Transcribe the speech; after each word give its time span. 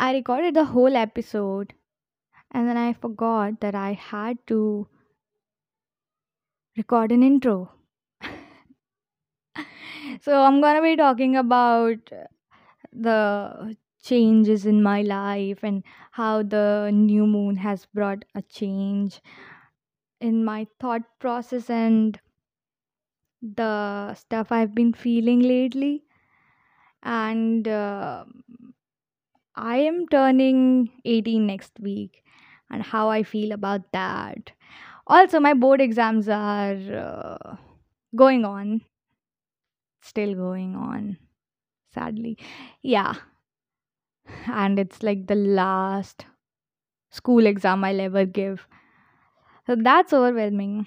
I 0.00 0.12
recorded 0.14 0.54
the 0.54 0.64
whole 0.64 0.96
episode 0.96 1.74
and 2.50 2.68
then 2.68 2.76
I 2.76 2.92
forgot 2.92 3.60
that 3.60 3.74
I 3.74 3.94
had 3.94 4.46
to 4.48 4.86
record 6.76 7.12
an 7.12 7.22
intro. 7.22 7.70
so 10.20 10.42
I'm 10.42 10.60
gonna 10.60 10.82
be 10.82 10.96
talking 10.96 11.36
about 11.36 12.10
the 12.92 13.76
changes 14.02 14.66
in 14.66 14.82
my 14.82 15.02
life 15.02 15.62
and 15.62 15.82
how 16.12 16.42
the 16.42 16.90
new 16.92 17.26
moon 17.26 17.56
has 17.56 17.86
brought 17.86 18.24
a 18.34 18.42
change 18.42 19.20
in 20.20 20.44
my 20.44 20.66
thought 20.80 21.02
process 21.18 21.68
and 21.70 22.20
the 23.42 24.14
stuff 24.14 24.52
I've 24.52 24.74
been 24.74 24.92
feeling 24.92 25.40
lately. 25.40 26.04
And 27.02 27.66
uh, 27.66 28.24
I 29.60 29.76
am 29.78 30.06
turning 30.08 30.90
18 31.04 31.46
next 31.46 31.78
week, 31.80 32.22
and 32.70 32.82
how 32.82 33.08
I 33.10 33.22
feel 33.22 33.52
about 33.52 33.92
that. 33.92 34.52
Also, 35.06 35.40
my 35.40 35.54
board 35.54 35.80
exams 35.80 36.28
are 36.28 36.74
uh, 36.74 37.56
going 38.16 38.44
on, 38.44 38.82
still 40.02 40.34
going 40.34 40.74
on, 40.74 41.16
sadly. 41.94 42.38
Yeah, 42.82 43.14
and 44.46 44.78
it's 44.78 45.02
like 45.02 45.26
the 45.26 45.34
last 45.34 46.26
school 47.10 47.46
exam 47.46 47.84
I'll 47.84 48.00
ever 48.00 48.24
give. 48.26 48.66
So 49.66 49.76
that's 49.76 50.12
overwhelming. 50.12 50.86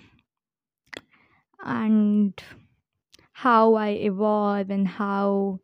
And 1.66 2.40
how 3.34 3.74
I 3.76 3.90
evolve 3.90 4.70
and 4.70 4.88
how 4.88 5.60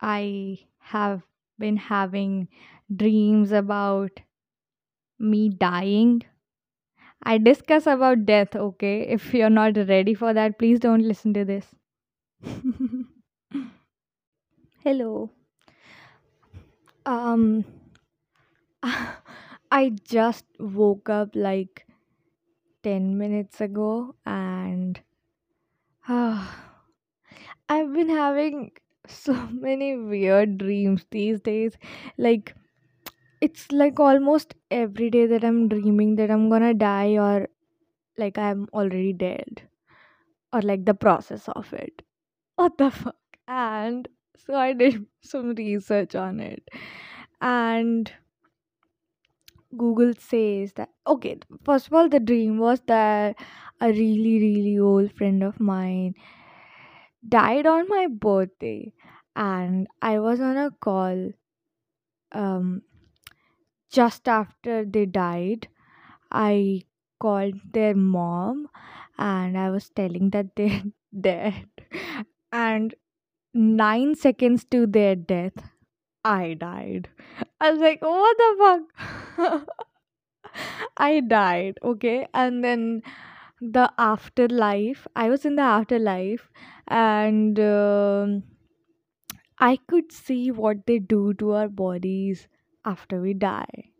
I 0.00 0.58
have 0.84 1.22
been 1.58 1.76
having 1.76 2.48
dreams 2.94 3.52
about 3.52 4.20
me 5.18 5.48
dying. 5.48 6.22
I 7.24 7.38
discuss 7.38 7.86
about 7.88 8.24
death, 8.24 8.54
okay? 8.54 9.00
If 9.02 9.34
you're 9.34 9.50
not 9.50 9.76
ready 9.76 10.14
for 10.14 10.32
that, 10.32 10.58
please 10.60 10.78
don't 10.78 11.02
listen 11.02 11.34
to 11.34 11.44
this. 11.44 11.74
Hello. 14.84 15.30
Um 17.06 17.64
I 19.70 19.90
just 20.04 20.44
woke 20.60 21.08
up 21.08 21.30
like 21.34 21.86
10 22.82 23.18
minutes 23.18 23.60
ago 23.60 24.14
and 24.26 25.00
I've 26.08 26.48
been 27.68 28.08
having 28.08 28.72
so 29.08 29.32
many 29.52 29.96
weird 29.96 30.58
dreams 30.58 31.06
these 31.10 31.40
days. 31.40 31.76
Like 32.18 32.54
it's 33.40 33.70
like 33.72 34.00
almost 34.00 34.54
every 34.70 35.10
day 35.10 35.26
that 35.26 35.44
I'm 35.44 35.68
dreaming 35.68 36.16
that 36.16 36.30
I'm 36.30 36.50
gonna 36.50 36.74
die 36.74 37.18
or 37.18 37.48
like 38.18 38.38
I'm 38.38 38.68
already 38.74 39.12
dead 39.12 39.68
or 40.52 40.62
like 40.62 40.84
the 40.86 40.94
process 40.94 41.48
of 41.50 41.72
it. 41.74 42.02
What 42.56 42.78
the 42.78 42.90
fuck? 42.90 43.16
And 43.48 44.08
so 44.36 44.54
I 44.54 44.74
did 44.74 45.06
some 45.22 45.54
research 45.54 46.14
on 46.14 46.40
it. 46.40 46.68
And 47.40 48.12
Google 49.76 50.14
says 50.14 50.72
that 50.74 50.90
okay, 51.06 51.38
first 51.62 51.88
of 51.88 51.92
all, 51.92 52.08
the 52.08 52.18
dream 52.20 52.58
was 52.58 52.80
that 52.86 53.36
a 53.80 53.88
really, 53.92 54.38
really 54.40 54.78
old 54.78 55.12
friend 55.12 55.42
of 55.42 55.60
mine 55.60 56.14
died 57.28 57.66
on 57.66 57.88
my 57.88 58.06
birthday, 58.08 58.92
and 59.36 59.88
I 60.02 60.18
was 60.20 60.40
on 60.40 60.56
a 60.56 60.70
call 60.70 61.30
um 62.32 62.82
just 63.90 64.28
after 64.28 64.84
they 64.84 65.06
died. 65.06 65.68
I 66.32 66.82
called 67.20 67.54
their 67.72 67.94
mom 67.94 68.68
and 69.18 69.58
I 69.58 69.70
was 69.70 69.90
telling 69.90 70.30
that 70.30 70.56
they're 70.56 70.82
dead. 71.20 71.68
And 72.52 72.94
nine 73.54 74.14
seconds 74.16 74.64
to 74.72 74.86
their 74.86 75.16
death, 75.16 75.54
I 76.24 76.54
died. 76.54 77.10
I 77.60 77.72
was 77.72 77.80
like, 77.80 78.02
what 78.02 78.36
the 78.38 78.84
fuck? 79.38 79.68
I 80.96 81.20
died, 81.20 81.78
okay? 81.82 82.26
And 82.34 82.64
then 82.64 83.02
the 83.60 83.92
afterlife, 83.98 85.06
I 85.16 85.28
was 85.30 85.44
in 85.44 85.56
the 85.56 85.62
afterlife 85.62 86.50
and 86.88 87.58
um, 87.60 88.42
I 89.58 89.78
could 89.88 90.12
see 90.12 90.50
what 90.50 90.86
they 90.86 90.98
do 90.98 91.34
to 91.34 91.52
our 91.52 91.68
bodies 91.68 92.48
after 92.84 93.20
we 93.20 93.34
die. 93.34 93.90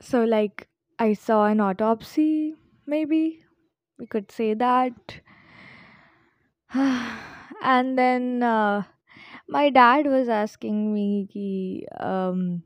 So, 0.00 0.24
like, 0.24 0.68
I 0.98 1.12
saw 1.14 1.46
an 1.46 1.60
autopsy, 1.60 2.54
maybe 2.86 3.44
we 3.98 4.06
could 4.06 4.30
say 4.30 4.54
that. 4.54 5.20
and 6.74 7.98
then 7.98 8.42
uh, 8.42 8.82
my 9.48 9.70
dad 9.70 10.06
was 10.06 10.28
asking 10.28 10.92
me, 10.92 11.86
um, 11.98 12.62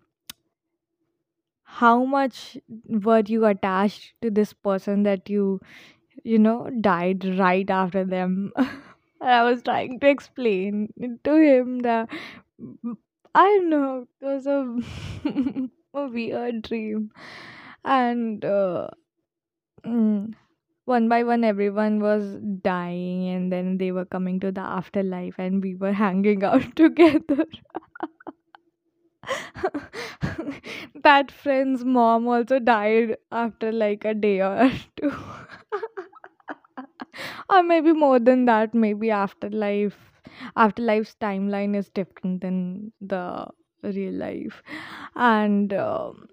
how 1.63 2.05
much 2.05 2.59
were 2.89 3.23
you 3.27 3.45
attached 3.47 4.15
to 4.23 4.31
this 4.31 4.53
person 4.53 5.03
that 5.05 5.31
you, 5.31 5.61
you 6.25 6.39
know, 6.39 6.71
died 6.81 7.25
right 7.39 7.69
after 7.71 8.05
them? 8.05 8.53
And 9.23 9.31
I 9.31 9.45
was 9.45 9.63
trying 9.63 10.01
to 10.01 10.09
explain 10.09 10.95
to 11.25 11.35
him 11.37 11.81
that 11.81 12.09
I 13.35 13.45
don't 13.45 13.71
know, 13.71 14.07
it 14.21 14.25
was 14.25 14.47
a, 14.47 15.69
a 15.99 16.09
weird 16.09 16.63
dream. 16.63 17.11
And 17.85 18.45
uh, 18.45 18.89
mm, 19.87 20.35
one 20.87 21.09
by 21.09 21.25
one, 21.25 21.45
everyone 21.45 22.01
was 22.01 22.37
dying, 22.63 23.29
and 23.29 23.53
then 23.53 23.79
they 23.79 23.93
were 23.93 24.05
coming 24.07 24.41
to 24.41 24.53
the 24.53 24.61
afterlife, 24.63 25.37
and 25.39 25.63
we 25.63 25.77
were 25.77 25.93
hanging 25.93 26.45
out 26.53 26.77
together. 26.77 27.47
that 31.03 31.31
friend's 31.31 31.85
mom 31.85 32.27
also 32.29 32.59
died 32.59 33.17
after 33.33 33.73
like 33.73 34.05
a 34.05 34.15
day 34.15 34.41
or 34.41 34.71
two. 34.97 35.13
or 37.49 37.63
maybe 37.63 37.93
more 37.93 38.19
than 38.19 38.45
that 38.47 38.75
maybe 38.75 39.11
afterlife 39.11 39.99
afterlife's 40.57 41.17
timeline 41.21 41.77
is 41.77 41.89
different 41.91 42.41
than 42.41 42.93
the 43.01 43.47
real 43.83 44.13
life 44.15 44.63
and 45.17 45.73
um, 45.73 46.29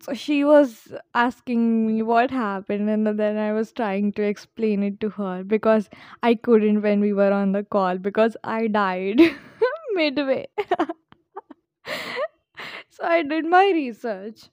so 0.00 0.14
she 0.14 0.44
was 0.44 0.92
asking 1.14 1.86
me 1.86 2.02
what 2.02 2.30
happened 2.30 2.90
and 2.90 3.06
then 3.18 3.36
i 3.38 3.52
was 3.52 3.72
trying 3.72 4.12
to 4.12 4.22
explain 4.22 4.82
it 4.82 5.00
to 5.00 5.08
her 5.10 5.44
because 5.44 5.88
i 6.22 6.34
couldn't 6.34 6.82
when 6.82 7.00
we 7.00 7.12
were 7.12 7.32
on 7.32 7.52
the 7.52 7.64
call 7.64 7.98
because 7.98 8.36
i 8.44 8.66
died 8.66 9.20
midway 9.94 10.46
so 12.98 13.04
i 13.06 13.22
did 13.22 13.46
my 13.46 13.70
research. 13.74 14.48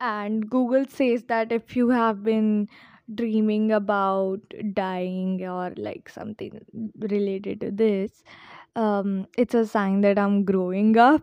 And 0.00 0.48
google 0.50 0.84
says 0.88 1.24
that 1.24 1.52
if 1.52 1.76
you 1.76 1.88
have 1.90 2.22
been 2.22 2.68
dreaming 3.14 3.72
about 3.72 4.40
dying 4.74 5.46
or 5.46 5.72
like 5.76 6.08
something 6.08 6.60
related 6.98 7.60
to 7.60 7.70
this 7.70 8.22
um 8.76 9.26
it's 9.38 9.54
a 9.54 9.66
sign 9.66 10.00
that 10.02 10.18
i'm 10.18 10.44
growing 10.44 10.96
up. 10.98 11.22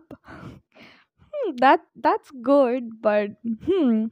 Hmm, 1.32 1.56
that 1.56 1.80
that's 1.96 2.30
good 2.42 3.00
but 3.02 3.30
hmm. 3.64 4.06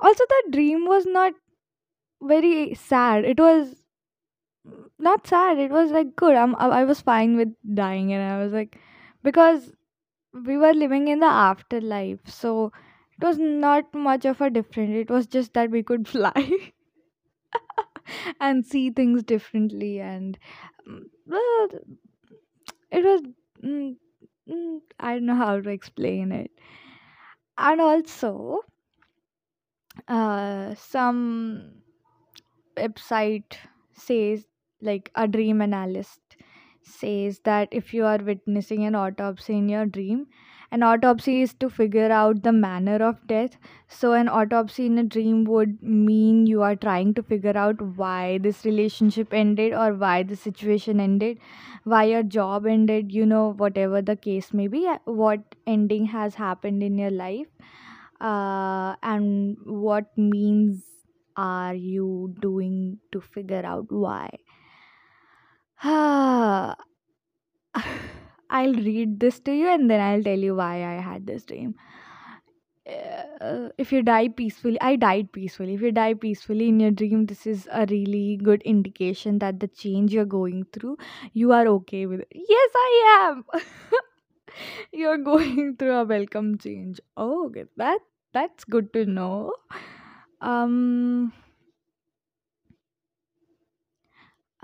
Also 0.00 0.24
the 0.28 0.42
dream 0.52 0.86
was 0.86 1.06
not 1.06 1.34
very 2.22 2.74
sad. 2.74 3.24
It 3.24 3.38
was 3.40 3.74
not 4.98 5.26
sad. 5.26 5.58
It 5.58 5.70
was 5.70 5.90
like 5.90 6.16
good. 6.16 6.36
I'm, 6.36 6.54
i 6.56 6.68
I 6.80 6.84
was 6.84 7.00
fine 7.00 7.36
with 7.36 7.54
dying 7.82 8.12
and 8.12 8.22
i 8.32 8.42
was 8.42 8.52
like 8.52 8.78
because 9.22 9.72
we 10.46 10.56
were 10.58 10.72
living 10.74 11.08
in 11.08 11.20
the 11.20 11.26
afterlife 11.26 12.28
so 12.28 12.70
it 13.18 13.24
was 13.24 13.38
not 13.38 13.92
much 13.94 14.24
of 14.24 14.40
a 14.40 14.50
different 14.50 14.94
it 14.94 15.10
was 15.10 15.26
just 15.26 15.54
that 15.54 15.70
we 15.70 15.82
could 15.82 16.06
fly 16.16 16.72
and 18.40 18.64
see 18.66 18.90
things 18.90 19.22
differently 19.22 20.00
and 20.00 20.38
mm, 20.88 21.02
well, 21.26 21.68
it 22.90 23.04
was 23.04 23.22
mm, 23.62 23.96
mm, 24.48 24.80
i 25.00 25.12
don't 25.14 25.26
know 25.26 25.34
how 25.34 25.60
to 25.60 25.70
explain 25.70 26.32
it. 26.32 26.50
And 27.58 27.80
also 27.80 28.60
uh, 30.08 30.74
some 30.74 31.82
website 32.76 33.56
says 33.92 34.46
like 34.80 35.10
a 35.14 35.28
dream 35.28 35.62
analyst 35.62 36.20
says 36.84 37.40
that 37.44 37.68
if 37.72 37.92
you 37.94 38.04
are 38.04 38.18
witnessing 38.18 38.84
an 38.84 38.94
autopsy 38.94 39.56
in 39.62 39.68
your 39.68 39.86
dream 39.86 40.26
An 40.76 40.82
autopsy 40.86 41.32
is 41.42 41.52
to 41.62 41.68
figure 41.74 42.08
out 42.14 42.38
the 42.44 42.52
manner 42.52 42.96
of 43.08 43.18
death. 43.32 43.52
So, 43.96 44.12
an 44.20 44.28
autopsy 44.38 44.86
in 44.86 44.98
a 45.02 45.04
dream 45.14 45.44
would 45.50 45.74
mean 45.82 46.40
you 46.52 46.62
are 46.68 46.74
trying 46.84 47.12
to 47.18 47.22
figure 47.22 47.56
out 47.64 47.80
why 48.00 48.38
this 48.46 48.64
relationship 48.64 49.32
ended 49.42 49.72
or 49.84 49.94
why 50.02 50.14
the 50.32 50.36
situation 50.40 51.00
ended, 51.06 51.38
why 51.84 52.02
your 52.14 52.22
job 52.38 52.66
ended, 52.66 53.12
you 53.12 53.24
know, 53.34 53.44
whatever 53.64 54.02
the 54.02 54.16
case 54.16 54.52
may 54.52 54.66
be, 54.76 54.86
uh, 54.86 54.98
what 55.04 55.54
ending 55.76 56.06
has 56.16 56.34
happened 56.34 56.82
in 56.82 56.98
your 56.98 57.10
life, 57.10 57.46
uh, 58.20 58.96
and 59.02 59.56
what 59.64 60.16
means 60.16 60.82
are 61.36 61.74
you 61.74 62.34
doing 62.40 62.98
to 63.12 63.20
figure 63.20 63.64
out 63.64 63.86
why. 63.90 64.28
I'll 68.50 68.74
read 68.74 69.20
this 69.20 69.40
to 69.40 69.52
you 69.52 69.68
and 69.68 69.90
then 69.90 70.00
I'll 70.00 70.22
tell 70.22 70.38
you 70.38 70.54
why 70.54 70.96
I 70.96 71.00
had 71.00 71.26
this 71.26 71.44
dream. 71.44 71.74
Uh, 73.40 73.68
if 73.78 73.92
you 73.92 74.02
die 74.02 74.28
peacefully, 74.28 74.78
I 74.80 74.96
died 74.96 75.32
peacefully. 75.32 75.74
If 75.74 75.80
you 75.80 75.90
die 75.90 76.14
peacefully 76.14 76.68
in 76.68 76.80
your 76.80 76.90
dream, 76.90 77.26
this 77.26 77.46
is 77.46 77.66
a 77.72 77.86
really 77.88 78.36
good 78.36 78.62
indication 78.62 79.38
that 79.38 79.60
the 79.60 79.68
change 79.68 80.12
you're 80.12 80.26
going 80.26 80.66
through, 80.72 80.98
you 81.32 81.52
are 81.52 81.66
okay 81.66 82.04
with 82.06 82.20
it. 82.20 82.28
Yes, 82.32 82.70
I 82.76 83.28
am. 83.28 83.44
you're 84.92 85.18
going 85.18 85.76
through 85.76 85.94
a 85.96 86.04
welcome 86.04 86.58
change. 86.58 87.00
Oh, 87.16 87.46
okay. 87.46 87.64
That 87.76 88.00
that's 88.32 88.64
good 88.64 88.92
to 88.92 89.06
know. 89.06 89.54
Um. 90.40 91.32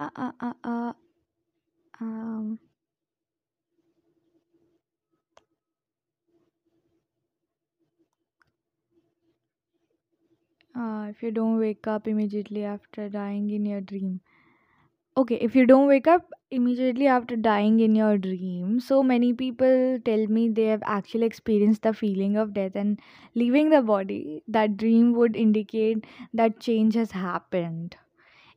Uh, 0.00 0.10
uh, 0.16 0.32
uh, 0.40 0.54
uh, 0.64 0.92
um. 2.00 2.58
Uh, 10.74 11.06
if 11.08 11.22
you 11.22 11.30
don't 11.30 11.60
wake 11.60 11.86
up 11.86 12.08
immediately 12.08 12.64
after 12.64 13.08
dying 13.08 13.50
in 13.50 13.64
your 13.64 13.80
dream. 13.80 14.20
Okay, 15.16 15.36
if 15.36 15.54
you 15.56 15.66
don't 15.66 15.86
wake 15.88 16.08
up 16.08 16.32
immediately 16.50 17.06
after 17.06 17.36
dying 17.36 17.80
in 17.80 17.94
your 17.94 18.18
dream, 18.18 18.80
so 18.80 19.02
many 19.02 19.32
people 19.32 20.00
tell 20.04 20.26
me 20.26 20.48
they 20.48 20.66
have 20.66 20.82
actually 20.84 21.26
experienced 21.26 21.82
the 21.82 21.94
feeling 21.94 22.36
of 22.36 22.54
death 22.54 22.74
and 22.74 23.00
leaving 23.34 23.70
the 23.70 23.82
body. 23.82 24.42
That 24.48 24.76
dream 24.76 25.12
would 25.14 25.36
indicate 25.36 26.04
that 26.34 26.60
change 26.60 26.94
has 26.94 27.12
happened. 27.12 27.96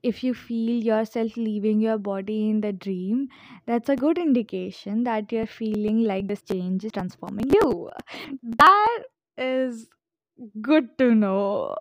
If 0.03 0.23
you 0.23 0.33
feel 0.33 0.83
yourself 0.83 1.37
leaving 1.37 1.79
your 1.81 1.97
body 1.97 2.49
in 2.49 2.61
the 2.61 2.73
dream, 2.73 3.29
that's 3.65 3.89
a 3.89 3.95
good 3.95 4.17
indication 4.17 5.03
that 5.05 5.31
you're 5.31 5.47
feeling 5.47 6.03
like 6.03 6.27
this 6.27 6.41
change 6.43 6.83
is 6.85 6.91
transforming 6.91 7.49
you. 7.53 7.89
That 8.43 8.99
is 9.37 9.87
good 10.61 10.97
to 10.99 11.15
know. 11.15 11.75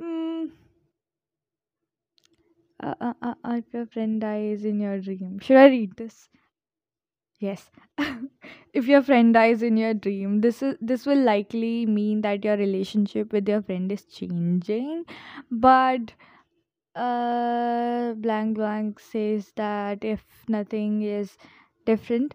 Mm, 0.00 0.52
uh, 2.82 2.94
uh, 3.00 3.14
uh, 3.22 3.34
uh, 3.44 3.54
if 3.56 3.72
your 3.72 3.86
friend 3.86 4.20
dies 4.20 4.64
in 4.64 4.78
your 4.80 5.00
dream, 5.00 5.38
should 5.38 5.56
I 5.56 5.66
read 5.68 5.96
this? 5.96 6.28
Yes. 7.42 7.70
if 8.72 8.86
your 8.86 9.02
friend 9.02 9.34
dies 9.34 9.62
in 9.62 9.76
your 9.76 9.92
dream, 9.94 10.40
this 10.40 10.62
is 10.62 10.76
this 10.80 11.04
will 11.06 11.22
likely 11.28 11.84
mean 11.86 12.20
that 12.22 12.44
your 12.44 12.56
relationship 12.56 13.32
with 13.32 13.48
your 13.48 13.60
friend 13.62 13.90
is 13.92 14.04
changing. 14.04 15.04
But 15.50 16.14
uh, 16.94 18.14
blank 18.14 18.56
blank 18.56 19.00
says 19.00 19.52
that 19.56 20.04
if 20.04 20.24
nothing 20.48 21.02
is 21.02 21.36
different, 21.86 22.34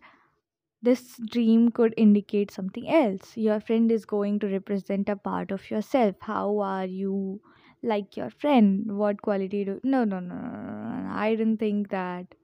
this 0.82 1.18
dream 1.32 1.70
could 1.72 1.94
indicate 1.98 2.52
something 2.52 2.90
else. 2.90 3.38
Your 3.38 3.60
friend 3.62 3.92
is 3.92 4.06
going 4.06 4.40
to 4.40 4.48
represent 4.50 5.10
a 5.10 5.18
part 5.18 5.52
of 5.52 5.70
yourself. 5.72 6.16
How 6.22 6.60
are 6.60 6.86
you 6.86 7.42
like 7.84 8.18
your 8.18 8.30
friend? 8.32 8.98
What 8.98 9.22
quality 9.24 9.66
do 9.66 9.82
no 9.84 10.06
no 10.06 10.20
no 10.20 10.36
no 10.36 10.52
no. 10.52 11.02
no. 11.08 11.12
I 11.14 11.36
didn't 11.36 11.58
think 11.58 11.90
that 11.92 12.36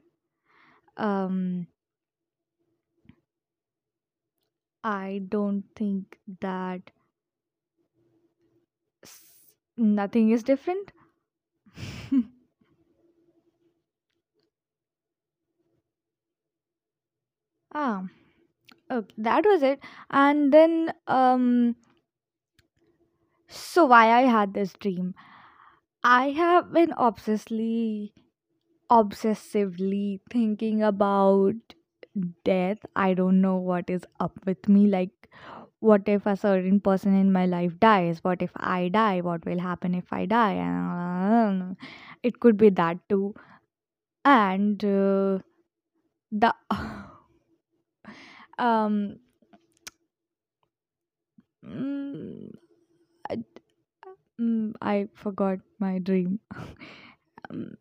um 0.97 1.67
I 4.85 5.23
don't 5.27 5.63
think 5.75 6.19
that 6.39 6.91
nothing 9.77 10.31
is 10.31 10.41
different. 10.43 10.91
ah, 17.75 18.05
okay, 18.91 19.15
that 19.17 19.45
was 19.45 19.63
it. 19.63 19.81
And 20.11 20.53
then, 20.53 20.93
um, 21.07 21.75
so 23.47 23.85
why 23.85 24.11
I 24.11 24.21
had 24.23 24.53
this 24.53 24.73
dream? 24.73 25.15
I 26.03 26.31
have 26.31 26.73
been 26.73 26.91
obsessively, 26.91 28.13
obsessively 28.91 30.21
thinking 30.31 30.83
about 30.83 31.55
death. 32.43 32.79
I 32.95 33.13
don't 33.13 33.41
know 33.41 33.57
what 33.57 33.89
is 33.89 34.03
up 34.19 34.39
with 34.45 34.67
me. 34.69 34.87
Like, 34.87 35.29
what 35.79 36.07
if 36.07 36.25
a 36.25 36.35
certain 36.37 36.79
person 36.79 37.15
in 37.15 37.31
my 37.31 37.45
life 37.45 37.79
dies? 37.79 38.23
What 38.23 38.41
if 38.41 38.51
I 38.55 38.89
die? 38.89 39.21
What 39.21 39.45
will 39.45 39.59
happen 39.59 39.95
if 39.95 40.11
I 40.13 40.25
die? 40.25 40.53
And 40.53 41.77
it 42.23 42.39
could 42.39 42.57
be 42.57 42.69
that 42.69 42.97
too. 43.09 43.35
And 44.25 44.83
uh, 44.85 45.39
the 46.31 46.53
um 48.59 49.19
mm, 51.63 52.49
I, 53.29 53.37
mm, 54.39 54.73
I 54.81 55.07
forgot 55.15 55.59
my 55.79 55.99
dream 55.99 56.39
um, 57.49 57.77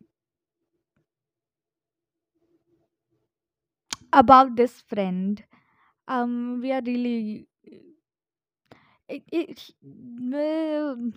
about 4.13 4.55
this 4.57 4.81
friend. 4.81 5.43
Um, 6.07 6.61
we 6.61 6.71
are 6.73 6.81
really 6.85 7.47
it, 9.07 9.23
it 9.31 9.69
well, 9.83 11.11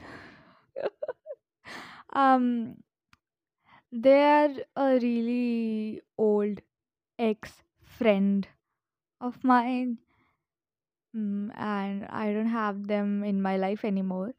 um 2.15 2.77
they're 3.91 4.65
a 4.77 4.99
really 5.01 6.01
old 6.19 6.61
ex 7.19 7.63
friend 7.83 8.49
of 9.21 9.45
mine 9.45 9.99
mm, 11.15 11.51
and 11.57 12.07
i 12.11 12.33
don't 12.33 12.47
have 12.59 12.87
them 12.87 13.25
in 13.25 13.43
my 13.43 13.57
life 13.57 13.85
anymore 13.85 14.35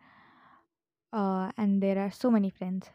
uh, 1.14 1.52
and 1.58 1.82
there 1.84 2.00
are 2.00 2.12
so 2.12 2.32
many 2.32 2.50
friends 2.50 2.90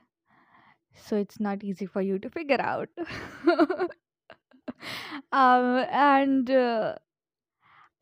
so 0.95 1.17
it's 1.17 1.41
not 1.41 1.63
easy 1.65 1.87
for 1.87 2.01
you 2.03 2.19
to 2.19 2.31
figure 2.31 2.61
out 2.61 2.89
um 5.33 5.79
and 5.91 6.51
uh, 6.51 6.95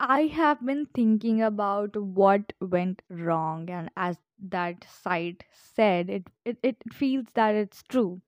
i 0.01 0.23
have 0.37 0.65
been 0.65 0.85
thinking 0.87 1.41
about 1.41 1.95
what 1.95 2.51
went 2.59 3.01
wrong 3.09 3.69
and 3.69 3.89
as 3.95 4.17
that 4.37 4.83
site 4.83 5.45
said 5.53 6.09
it 6.09 6.27
it, 6.43 6.57
it 6.63 6.77
feels 6.93 7.27
that 7.35 7.55
it's 7.55 7.83
true. 7.83 8.21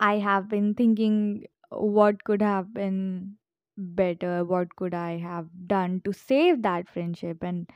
I 0.00 0.18
have 0.18 0.48
been 0.48 0.74
thinking 0.74 1.44
what 1.70 2.24
could 2.24 2.40
have 2.42 2.72
been 2.72 3.36
better 3.78 4.42
what 4.44 4.74
could 4.76 4.94
i 4.94 5.18
have 5.18 5.48
done 5.66 6.00
to 6.04 6.12
save 6.12 6.62
that 6.62 6.88
friendship? 6.88 7.42
And 7.42 7.68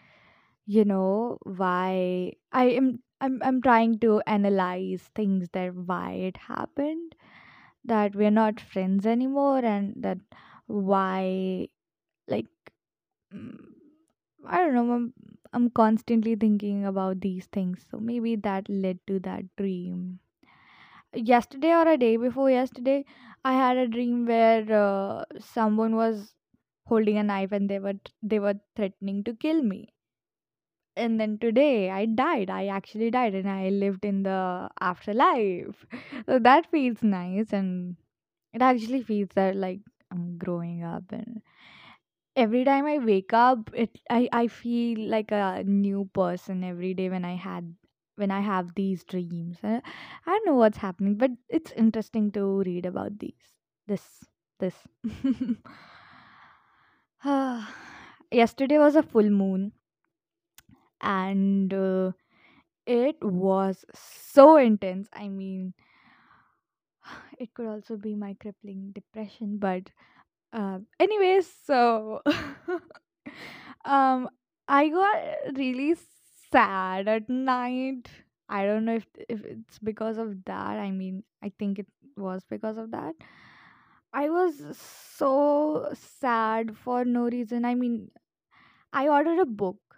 you 0.67 0.85
know 0.85 1.39
why 1.45 2.35
i 2.53 2.65
am 2.67 3.03
i'm, 3.21 3.41
I'm 3.43 3.63
trying 3.63 3.99
to 4.01 4.23
analyze 4.27 5.11
things 5.15 5.49
that 5.53 5.75
why 5.75 6.13
it 6.13 6.37
happened 6.39 7.15
that 7.93 8.15
we're 8.17 8.31
not 8.39 8.61
friends 8.61 9.07
anymore 9.07 9.65
and 9.65 9.95
that 10.03 10.19
why 10.67 11.69
like 12.29 12.47
mm, 13.35 13.59
i 14.47 14.59
don't 14.59 14.75
know 14.75 14.93
I'm, 14.95 15.15
I'm 15.53 15.71
constantly 15.71 16.37
thinking 16.37 16.85
about 16.87 17.21
these 17.23 17.47
things. 17.47 17.87
So 17.91 17.99
maybe 17.99 18.37
that 18.37 18.69
led 18.69 19.01
to 19.09 19.19
that 19.21 19.45
dream. 19.57 20.21
Yesterday 21.15 21.73
or 21.75 21.89
a 21.89 21.97
day 21.97 22.17
before 22.17 22.51
yesterday 22.51 23.05
i 23.45 23.53
had 23.55 23.77
a 23.77 23.87
dream 23.89 24.27
where 24.27 24.65
uh, 24.85 25.25
someone 25.41 25.97
was 25.97 26.35
holding 26.87 27.19
a 27.19 27.23
knife 27.25 27.53
and 27.53 27.71
they 27.71 27.79
were 27.79 27.95
they 28.23 28.41
were 28.41 28.55
threatening 28.77 29.25
to 29.25 29.35
kill 29.47 29.63
me 29.63 29.81
and 31.01 31.21
then 31.21 31.39
today 31.39 31.91
i 31.91 32.07
died. 32.07 32.51
I 32.51 32.67
actually 32.69 33.11
died 33.11 33.35
and 33.35 33.49
i 33.51 33.69
lived 33.71 34.05
in 34.05 34.23
the 34.25 34.71
afterlife. 34.81 35.87
So 36.27 36.39
that 36.41 36.71
feels 36.71 37.03
nice 37.03 37.53
and 37.53 37.97
it 38.53 38.63
actually 38.63 39.03
feels 39.03 39.31
that 39.37 39.57
like 39.57 39.81
i'm 40.13 40.39
growing 40.39 40.85
up 40.85 41.05
and 41.13 41.43
every 42.37 42.65
time 42.65 42.87
i 42.87 42.99
wake 42.99 43.33
up 43.33 43.71
it 43.75 44.01
i, 44.11 44.29
I 44.33 44.47
feel 44.49 45.01
like 45.11 45.33
a 45.33 45.63
new 45.65 46.09
person 46.15 46.65
every 46.65 46.95
day 46.95 47.09
when 47.11 47.25
i 47.25 47.37
had 47.37 47.75
when 48.17 48.31
i 48.31 48.41
have 48.41 48.75
these 48.75 49.05
dreams. 49.05 49.59
Uh, 49.65 49.81
i 50.27 50.31
don't 50.31 50.47
know 50.47 50.55
what's 50.57 50.79
happening 50.79 51.17
but 51.17 51.31
it's 51.49 51.73
interesting 51.73 52.31
to 52.33 52.45
read 52.67 52.87
about 52.87 53.19
these 53.19 53.55
this 53.87 54.25
this. 54.61 54.77
Yesterday 58.33 58.79
was 58.79 58.97
a 58.97 59.03
full 59.03 59.31
moon 59.31 59.73
and 61.01 61.73
uh, 61.73 62.13
it 62.87 63.23
was 63.23 63.85
so 63.95 64.57
intense. 64.57 65.09
I 65.13 65.29
mean, 65.29 65.75
it 67.39 67.55
could 67.55 67.67
also 67.67 67.97
be 67.97 68.15
my 68.15 68.35
crippling 68.41 68.93
depression, 68.93 69.59
but 69.59 69.91
uh, 70.53 70.81
anyways, 71.01 71.49
so 71.67 72.23
um, 73.85 74.29
I 74.69 74.89
got 74.89 75.57
really 75.57 75.97
sad 76.53 77.09
at 77.09 77.29
night. 77.29 78.09
I 78.49 78.67
don't 78.67 78.85
know 78.85 78.97
if 78.97 79.07
if 79.29 79.45
it's 79.45 79.79
because 79.79 80.19
of 80.19 80.45
that. 80.47 80.79
I 80.79 80.91
mean, 80.91 81.23
I 81.43 81.53
think 81.59 81.79
it 81.79 81.87
was 82.17 82.45
because 82.49 82.77
of 82.79 82.91
that. 82.93 83.15
I 84.13 84.29
was 84.29 84.77
so 84.79 85.91
sad 85.95 86.77
for 86.77 87.05
no 87.05 87.25
reason. 87.25 87.65
I 87.65 87.75
mean, 87.75 88.11
I 88.93 89.09
ordered 89.09 89.41
a 89.41 89.47
book 89.47 89.90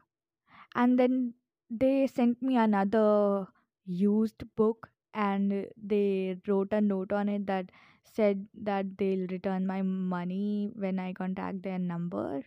and 0.74 0.98
then 0.98 1.34
they 1.70 2.06
sent 2.06 2.42
me 2.42 2.56
another 2.56 3.46
used 3.84 4.44
book 4.56 4.90
and 5.14 5.68
they 5.76 6.36
wrote 6.46 6.72
a 6.72 6.80
note 6.80 7.12
on 7.12 7.28
it 7.28 7.46
that 7.46 7.70
said 8.04 8.46
that 8.54 8.96
they'll 8.98 9.26
return 9.28 9.66
my 9.66 9.82
money 9.82 10.70
when 10.74 10.98
I 10.98 11.12
contact 11.12 11.62
their 11.62 11.78
number 11.78 12.42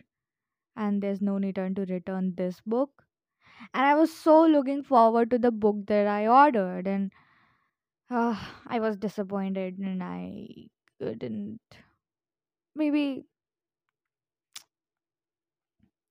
and 0.76 1.02
there's 1.02 1.22
no 1.22 1.38
return 1.38 1.74
to 1.76 1.84
return 1.86 2.34
this 2.36 2.60
book. 2.62 3.04
And 3.74 3.86
I 3.86 3.94
was 3.94 4.12
so 4.14 4.46
looking 4.46 4.82
forward 4.82 5.30
to 5.30 5.38
the 5.38 5.52
book 5.52 5.86
that 5.86 6.06
I 6.06 6.26
ordered 6.28 6.86
and 6.88 7.12
uh, 8.10 8.36
I 8.66 8.80
was 8.80 8.96
disappointed 8.96 9.78
and 9.78 10.02
I 10.02 10.68
couldn't. 10.98 11.60
Maybe 12.76 13.26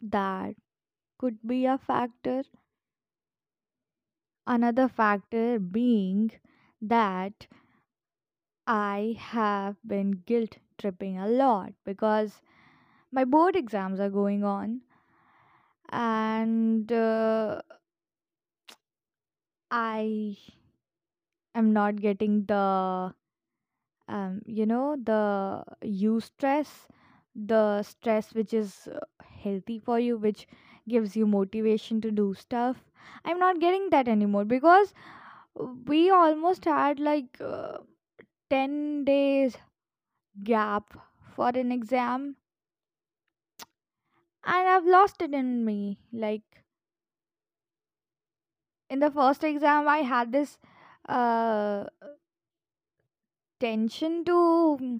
that 0.01 0.55
could 1.25 1.47
be 1.47 1.65
a 1.65 1.75
factor. 1.75 2.43
Another 4.47 4.87
factor 4.87 5.59
being 5.59 6.31
that 6.81 7.45
I 8.67 9.15
have 9.17 9.77
been 9.87 10.11
guilt 10.11 10.59
tripping 10.77 11.17
a 11.17 11.27
lot 11.27 11.73
because 11.83 12.43
my 13.11 13.25
board 13.25 13.55
exams 13.55 13.99
are 13.99 14.09
going 14.09 14.43
on 14.43 14.81
and 15.91 16.91
uh, 16.91 17.61
I 19.69 20.37
am 21.53 21.73
not 21.73 21.95
getting 21.97 22.45
the 22.45 23.13
um, 24.07 24.41
you 24.45 24.65
know 24.65 24.95
the 25.03 25.63
you 25.81 26.19
stress 26.19 26.87
the 27.35 27.83
stress 27.83 28.33
which 28.33 28.53
is 28.53 28.87
uh, 28.87 28.99
healthy 29.23 29.79
for 29.79 29.99
you 29.99 30.17
which 30.17 30.47
gives 30.87 31.15
you 31.15 31.27
motivation 31.27 32.01
to 32.01 32.11
do 32.11 32.33
stuff. 32.33 32.83
I'm 33.23 33.39
not 33.39 33.59
getting 33.59 33.89
that 33.91 34.07
anymore 34.07 34.45
because 34.45 34.93
we 35.85 36.09
almost 36.09 36.65
had 36.65 36.99
like 36.99 37.39
uh, 37.41 37.79
10 38.49 39.05
days 39.05 39.57
gap 40.43 40.93
for 41.35 41.49
an 41.49 41.71
exam. 41.71 42.37
And 44.45 44.65
i've 44.69 44.85
lost 44.85 45.21
it 45.21 45.33
in 45.33 45.65
me 45.65 45.99
like 46.13 46.63
in 48.89 48.99
the 48.99 49.11
first 49.11 49.43
exam 49.43 49.87
i 49.87 49.99
had 49.99 50.31
this 50.31 50.57
uh 51.09 51.85
tension 53.59 54.23
to 54.23 54.99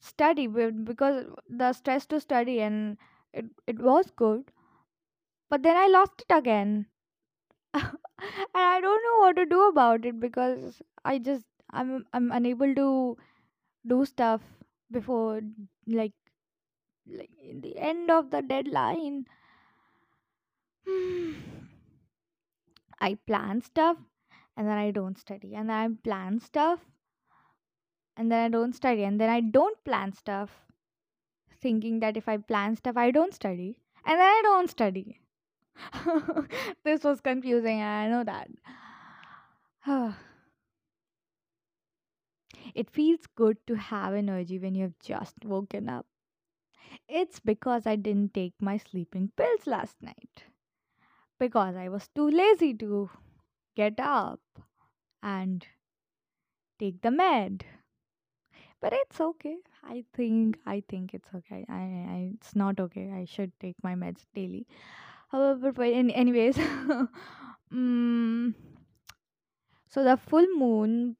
study 0.00 0.46
because 0.46 1.26
the 1.48 1.72
stress 1.72 2.06
to 2.06 2.20
study 2.20 2.60
and 2.60 2.98
it, 3.32 3.46
it 3.66 3.78
was 3.80 4.10
good 4.12 4.51
but 5.52 5.62
then 5.62 5.76
i 5.76 5.86
lost 5.86 6.22
it 6.24 6.34
again. 6.34 6.86
And 7.74 8.64
i 8.64 8.80
don't 8.80 9.04
know 9.06 9.16
what 9.20 9.36
to 9.36 9.44
do 9.46 9.62
about 9.68 10.06
it 10.10 10.18
because 10.20 10.80
i 11.04 11.18
just 11.18 11.44
i'm 11.80 12.06
i'm 12.18 12.30
unable 12.36 12.74
to 12.78 12.86
do 13.92 13.98
stuff 14.10 14.40
before 14.96 15.40
like 15.86 16.14
like 17.18 17.30
the 17.66 17.76
end 17.76 18.10
of 18.10 18.30
the 18.30 18.42
deadline. 18.42 19.24
I 23.00 23.16
plan 23.26 23.62
stuff 23.62 23.96
and 24.56 24.68
then 24.68 24.78
i 24.78 24.90
don't 24.90 25.18
study. 25.18 25.54
And 25.54 25.68
then 25.68 25.76
i 25.76 25.88
plan 26.08 26.38
stuff 26.40 26.80
and 28.16 28.30
then 28.32 28.44
i 28.44 28.48
don't 28.48 28.74
study. 28.74 29.04
And 29.04 29.20
then 29.20 29.28
i 29.28 29.40
don't 29.40 29.84
plan 29.84 30.12
stuff 30.12 30.50
thinking 31.60 31.98
that 32.00 32.16
if 32.16 32.28
i 32.28 32.36
plan 32.36 32.76
stuff 32.76 32.96
i 32.96 33.10
don't 33.10 33.34
study. 33.34 33.76
And 34.04 34.18
then 34.20 34.28
i 34.28 34.40
don't 34.44 34.70
study 34.70 35.18
this 36.84 37.04
was 37.04 37.20
confusing 37.20 37.80
i 37.82 38.08
know 38.08 38.24
that 38.24 38.48
it 42.74 42.90
feels 42.90 43.26
good 43.34 43.56
to 43.66 43.74
have 43.76 44.14
energy 44.14 44.58
when 44.58 44.74
you've 44.74 44.98
just 44.98 45.44
woken 45.44 45.88
up 45.88 46.06
it's 47.08 47.38
because 47.40 47.86
i 47.86 47.94
didn't 47.96 48.34
take 48.34 48.54
my 48.60 48.76
sleeping 48.76 49.30
pills 49.36 49.66
last 49.66 49.96
night 50.02 50.44
because 51.38 51.76
I 51.76 51.88
was 51.88 52.08
too 52.08 52.30
lazy 52.30 52.74
to 52.74 53.10
get 53.76 54.00
up 54.00 54.40
and 55.22 55.66
take 56.78 57.00
the 57.00 57.10
med. 57.10 57.64
But 58.80 58.92
it's 58.92 59.20
okay. 59.20 59.56
I 59.84 60.04
think 60.12 60.58
I 60.66 60.82
think 60.88 61.14
it's 61.14 61.28
okay. 61.34 61.64
I, 61.68 61.80
I 62.16 62.30
it's 62.34 62.54
not 62.54 62.80
okay. 62.80 63.10
I 63.12 63.24
should 63.24 63.52
take 63.60 63.76
my 63.82 63.94
meds 63.94 64.26
daily. 64.34 64.66
However, 65.32 65.72
but 65.72 65.88
anyways, 65.92 66.56
mm, 67.72 68.54
so 69.86 70.02
the 70.02 70.16
full 70.16 70.46
moon, 70.56 71.16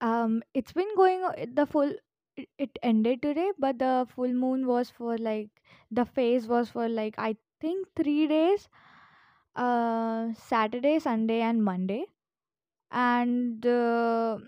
um, 0.00 0.42
it's 0.54 0.72
been 0.72 0.94
going 0.96 1.22
the 1.54 1.66
full. 1.66 1.92
It, 2.36 2.48
it 2.58 2.78
ended 2.82 3.22
today, 3.22 3.50
but 3.58 3.78
the 3.78 4.06
full 4.14 4.32
moon 4.32 4.66
was 4.66 4.90
for 4.90 5.18
like 5.18 5.50
the 5.90 6.04
phase 6.04 6.46
was 6.46 6.70
for 6.70 6.88
like 6.88 7.14
I 7.18 7.36
think 7.60 7.88
three 7.96 8.28
days 8.28 8.68
uh 9.56 10.32
saturday 10.34 10.98
sunday 11.00 11.40
and 11.40 11.64
monday 11.64 12.04
and 12.92 13.66
uh, 13.66 14.38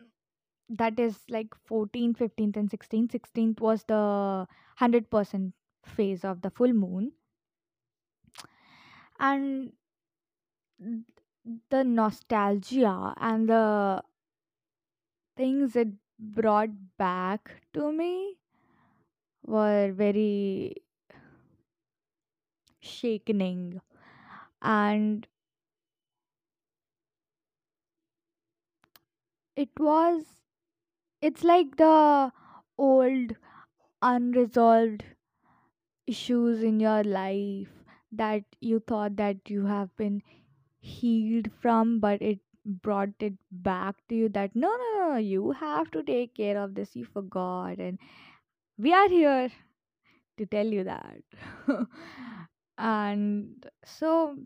that 0.68 0.98
is 1.00 1.18
like 1.30 1.48
14th 1.68 2.18
15th 2.18 2.56
and 2.56 2.70
16th 2.70 3.12
16th 3.12 3.60
was 3.60 3.84
the 3.84 3.94
100% 3.94 5.54
phase 5.84 6.24
of 6.24 6.42
the 6.42 6.50
full 6.50 6.72
moon 6.72 7.12
and 9.20 9.72
the 11.70 11.84
nostalgia 11.84 13.14
and 13.18 13.48
the 13.48 14.02
things 15.36 15.74
it 15.74 15.88
brought 16.20 16.70
back 16.96 17.62
to 17.72 17.90
me 17.92 18.36
were 19.44 19.92
very 19.92 20.74
shaking 22.80 23.80
and 24.62 25.26
it 29.54 29.68
was 29.78 30.24
it's 31.22 31.44
like 31.44 31.76
the 31.76 32.32
old 32.78 33.36
unresolved 34.02 35.04
issues 36.06 36.62
in 36.62 36.78
your 36.78 37.02
life 37.02 37.79
that 38.12 38.44
you 38.60 38.80
thought 38.80 39.16
that 39.16 39.36
you 39.48 39.66
have 39.66 39.94
been 39.96 40.22
healed 40.80 41.48
from 41.60 42.00
but 42.00 42.22
it 42.22 42.40
brought 42.64 43.10
it 43.20 43.34
back 43.50 43.96
to 44.08 44.14
you 44.14 44.28
that 44.28 44.54
no 44.54 44.68
no 44.82 45.08
no 45.08 45.16
you 45.16 45.52
have 45.52 45.90
to 45.90 46.02
take 46.02 46.34
care 46.34 46.58
of 46.58 46.74
this. 46.74 46.96
You 46.96 47.04
forgot 47.04 47.78
and 47.78 47.98
we 48.78 48.92
are 48.94 49.08
here 49.08 49.50
to 50.38 50.46
tell 50.46 50.66
you 50.66 50.84
that. 50.84 51.22
And 52.78 53.66
so 53.84 54.36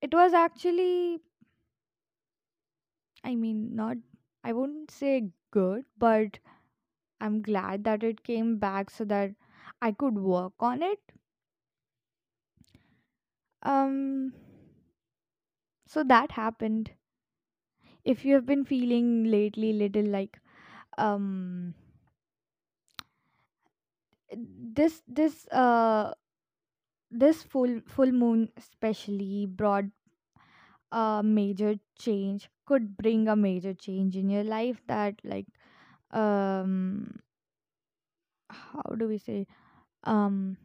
it 0.00 0.12
was 0.14 0.32
actually 0.32 1.20
i 3.28 3.34
mean 3.34 3.74
not 3.74 3.96
i 4.44 4.52
wouldn't 4.52 4.90
say 4.90 5.28
good 5.50 5.84
but 5.98 6.38
i'm 7.20 7.42
glad 7.42 7.84
that 7.84 8.02
it 8.04 8.22
came 8.24 8.58
back 8.58 8.90
so 8.90 9.04
that 9.04 9.32
i 9.82 9.92
could 9.92 10.14
work 10.18 10.54
on 10.60 10.82
it 10.82 11.00
um 13.62 14.32
so 15.86 16.02
that 16.02 16.32
happened. 16.32 16.90
If 18.04 18.24
you 18.24 18.34
have 18.34 18.46
been 18.46 18.64
feeling 18.64 19.24
lately 19.24 19.72
little 19.72 20.04
like 20.06 20.38
um 20.98 21.74
this 24.78 25.02
this 25.06 25.46
uh 25.48 26.12
this 27.10 27.42
full 27.44 27.80
full 27.86 28.12
moon 28.12 28.50
especially 28.56 29.46
brought 29.46 29.84
a 30.90 31.22
major 31.24 31.74
change 31.98 32.48
could 32.66 32.96
bring 32.96 33.28
a 33.28 33.36
major 33.36 33.74
change 33.74 34.16
in 34.16 34.28
your 34.28 34.44
life 34.44 34.80
that 34.86 35.14
like 35.24 35.46
um 36.12 37.18
how 38.50 38.82
do 38.96 39.08
we 39.08 39.18
say 39.18 39.46
um 40.04 40.56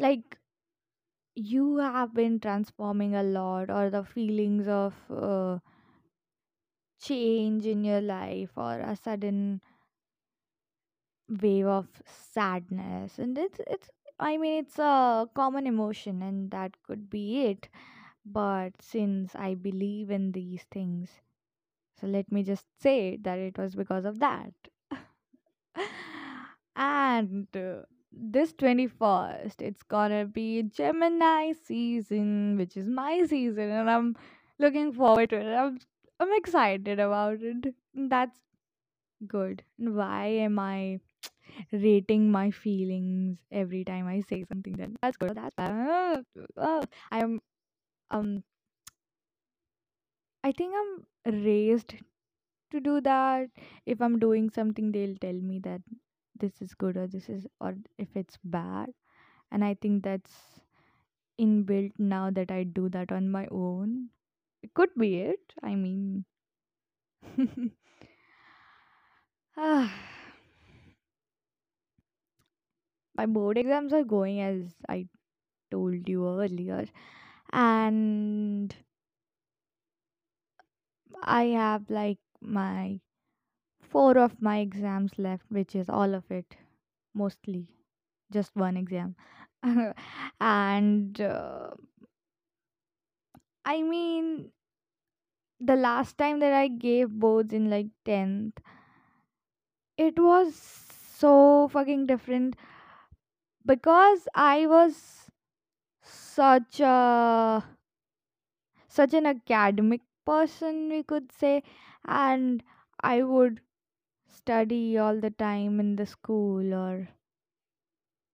like 0.00 0.38
you 1.34 1.78
have 1.78 2.14
been 2.14 2.38
transforming 2.40 3.16
a 3.16 3.22
lot 3.24 3.68
or 3.70 3.90
the 3.90 4.04
feelings 4.04 4.68
of 4.68 4.94
uh, 5.10 5.58
change 7.00 7.66
in 7.66 7.82
your 7.82 8.00
life 8.00 8.50
or 8.56 8.78
a 8.78 8.94
sudden 8.94 9.60
wave 11.42 11.66
of 11.66 11.88
sadness. 12.06 13.18
And 13.18 13.38
it's 13.38 13.60
it's 13.66 13.88
i 14.18 14.36
mean 14.36 14.58
it's 14.62 14.78
a 14.78 15.28
common 15.34 15.66
emotion 15.66 16.22
and 16.22 16.50
that 16.50 16.82
could 16.82 17.08
be 17.08 17.44
it. 17.46 17.68
But 18.24 18.82
since 18.82 19.34
i 19.36 19.54
believe 19.54 20.10
in 20.10 20.32
these 20.32 20.64
things 20.70 21.10
so 22.00 22.06
let 22.08 22.32
me 22.32 22.42
just 22.44 22.66
say 22.80 23.16
that 23.22 23.38
it 23.38 23.58
was 23.58 23.74
because 23.76 24.04
of 24.06 24.20
that. 24.20 24.54
And 26.76 27.46
uh, 27.56 27.82
this 28.12 28.52
21st 28.54 29.60
it's 29.60 29.82
gonna 29.82 30.24
be 30.24 30.62
gemini 30.62 31.52
season 31.52 32.56
which 32.58 32.76
is 32.76 32.86
my 32.88 33.24
season 33.26 33.70
and 33.70 33.90
i'm 33.90 34.16
looking 34.58 34.92
forward 34.92 35.30
to 35.30 35.36
it 35.36 35.54
i'm, 35.54 35.78
I'm 36.18 36.32
excited 36.34 36.98
about 37.00 37.38
it 37.40 37.74
that's 37.94 38.38
good 39.26 39.62
why 39.78 40.26
am 40.26 40.58
i 40.58 41.00
rating 41.72 42.30
my 42.30 42.50
feelings 42.50 43.38
every 43.50 43.84
time 43.84 44.06
I 44.06 44.20
say 44.22 44.44
something. 44.44 44.74
Then 44.74 44.96
that's 45.02 45.16
good. 45.16 45.34
That's 45.34 45.54
bad. 45.54 46.24
Uh, 46.56 46.82
I'm 47.10 47.40
um. 48.10 48.44
I 50.44 50.52
think 50.52 50.74
I'm 50.76 51.42
raised 51.44 51.94
to 52.72 52.80
do 52.80 53.00
that. 53.02 53.50
If 53.86 54.00
I'm 54.02 54.18
doing 54.18 54.50
something, 54.50 54.92
they'll 54.92 55.16
tell 55.16 55.34
me 55.34 55.58
that 55.60 55.82
this 56.40 56.60
is 56.62 56.74
good 56.74 56.96
or 56.96 57.06
this 57.06 57.28
is 57.28 57.46
or 57.60 57.76
if 57.98 58.08
it's 58.16 58.38
bad. 58.44 58.92
And 59.52 59.64
I 59.64 59.74
think 59.74 60.04
that's 60.04 60.60
inbuilt 61.40 61.98
now 61.98 62.30
that 62.30 62.52
I 62.52 62.62
do 62.62 62.88
that 62.90 63.10
on 63.10 63.30
my 63.30 63.48
own. 63.50 64.10
It 64.62 64.74
could 64.74 64.90
be 64.96 65.16
it. 65.20 65.54
I 65.62 65.74
mean, 65.74 66.24
my 69.56 69.90
board 73.26 73.56
exams 73.58 73.92
are 73.92 74.02
going 74.04 74.40
as 74.40 74.74
I 74.88 75.06
told 75.70 76.08
you 76.08 76.26
earlier, 76.28 76.86
and 77.52 78.74
I 81.22 81.44
have 81.44 81.88
like 81.88 82.18
my 82.40 83.00
four 83.90 84.18
of 84.18 84.40
my 84.42 84.58
exams 84.60 85.18
left, 85.18 85.44
which 85.50 85.74
is 85.74 85.88
all 85.88 86.14
of 86.14 86.30
it, 86.30 86.56
mostly 87.14 87.68
just 88.32 88.56
one 88.56 88.76
exam. 88.76 89.16
and 90.40 91.20
uh, 91.20 91.70
I 93.64 93.82
mean, 93.82 94.52
the 95.58 95.76
last 95.76 96.18
time 96.18 96.38
that 96.40 96.52
I 96.52 96.68
gave 96.68 97.08
boards 97.10 97.52
in 97.54 97.70
like 97.70 97.86
10th, 98.04 98.60
it 99.96 100.18
was 100.18 100.56
so 100.56 101.68
fucking 101.68 102.06
different 102.06 102.56
because 103.64 104.28
I 104.34 104.66
was 104.66 105.30
such 106.02 106.80
a 106.80 107.64
such 108.88 109.14
an 109.14 109.24
academic 109.26 110.02
person 110.26 110.90
we 110.90 111.02
could 111.02 111.32
say 111.32 111.62
and 112.04 112.62
I 113.00 113.22
would 113.22 113.62
study 114.42 114.98
all 114.98 115.20
the 115.20 115.30
time 115.30 115.80
in 115.80 115.96
the 115.96 116.06
school 116.06 116.74
or 116.74 117.08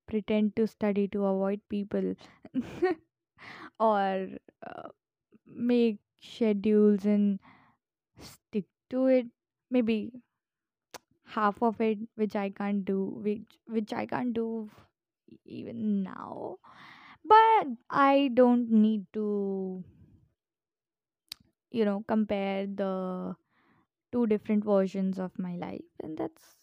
pretend 0.08 0.54
to 0.56 0.66
study 0.66 1.08
to 1.08 1.24
avoid 1.24 1.60
people 1.68 2.14
or 3.80 4.28
uh, 4.66 4.88
make 5.46 5.98
schedules 6.20 7.04
and 7.04 7.40
stick 8.20 8.64
to 8.90 9.06
it. 9.06 9.26
Maybe 9.70 10.12
half 11.24 11.62
of 11.62 11.80
it 11.80 11.98
which 12.14 12.34
i 12.36 12.48
can't 12.48 12.84
do 12.84 12.98
which 13.24 13.58
which 13.66 13.92
i 13.92 14.06
can't 14.06 14.32
do 14.32 14.70
even 15.44 16.02
now. 16.02 16.56
But 17.24 17.68
i 17.90 18.30
don't 18.34 18.70
need 18.70 19.06
to 19.14 19.84
you 21.70 21.84
know 21.84 22.04
compare 22.08 22.66
the 22.66 23.36
two 24.16 24.26
different 24.26 24.64
versions 24.64 25.20
of 25.20 25.38
my 25.38 25.54
life 25.56 26.02
and 26.02 26.18
that's 26.18 26.56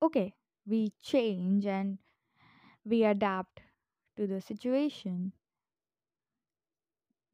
okay 0.00 0.34
we 0.66 0.92
change 1.02 1.66
and 1.66 1.98
we 2.84 3.04
adapt 3.04 3.62
to 4.16 4.26
the 4.26 4.40
situation. 4.40 5.32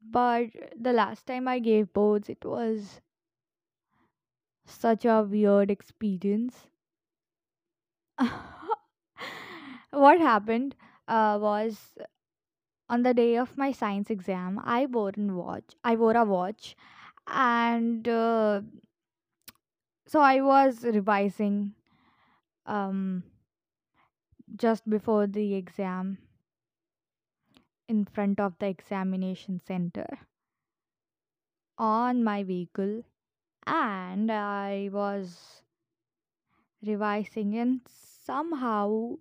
But 0.03 0.51
the 0.75 0.93
last 0.93 1.25
time 1.25 1.47
I 1.47 1.57
gave 1.57 1.91
boards, 1.91 2.29
it 2.29 2.45
was 2.45 3.01
such 4.65 5.05
a 5.05 5.21
weird 5.21 5.69
experience. 5.69 6.67
what 9.91 10.19
happened 10.19 10.75
uh, 11.07 11.37
was 11.41 11.93
on 12.89 13.03
the 13.03 13.13
day 13.13 13.37
of 13.37 13.57
my 13.57 13.71
science 13.71 14.09
exam, 14.11 14.59
I 14.63 14.85
wore 14.85 15.13
a 15.17 15.21
watch. 15.21 15.75
I 15.83 15.95
wore 15.95 16.15
a 16.17 16.25
watch, 16.25 16.75
and 17.27 18.07
uh, 18.07 18.61
so 20.11 20.19
I 20.19 20.41
was 20.41 20.83
revising 20.83 21.73
um, 22.65 23.23
just 24.57 24.89
before 24.89 25.25
the 25.25 25.55
exam 25.55 26.17
in 27.87 28.03
front 28.03 28.37
of 28.41 28.59
the 28.59 28.67
examination 28.67 29.61
center 29.65 30.07
on 31.77 32.25
my 32.25 32.43
vehicle 32.43 33.03
and 33.65 34.29
I 34.29 34.89
was 34.91 35.61
revising, 36.85 37.57
and 37.57 37.81
somehow 37.87 39.15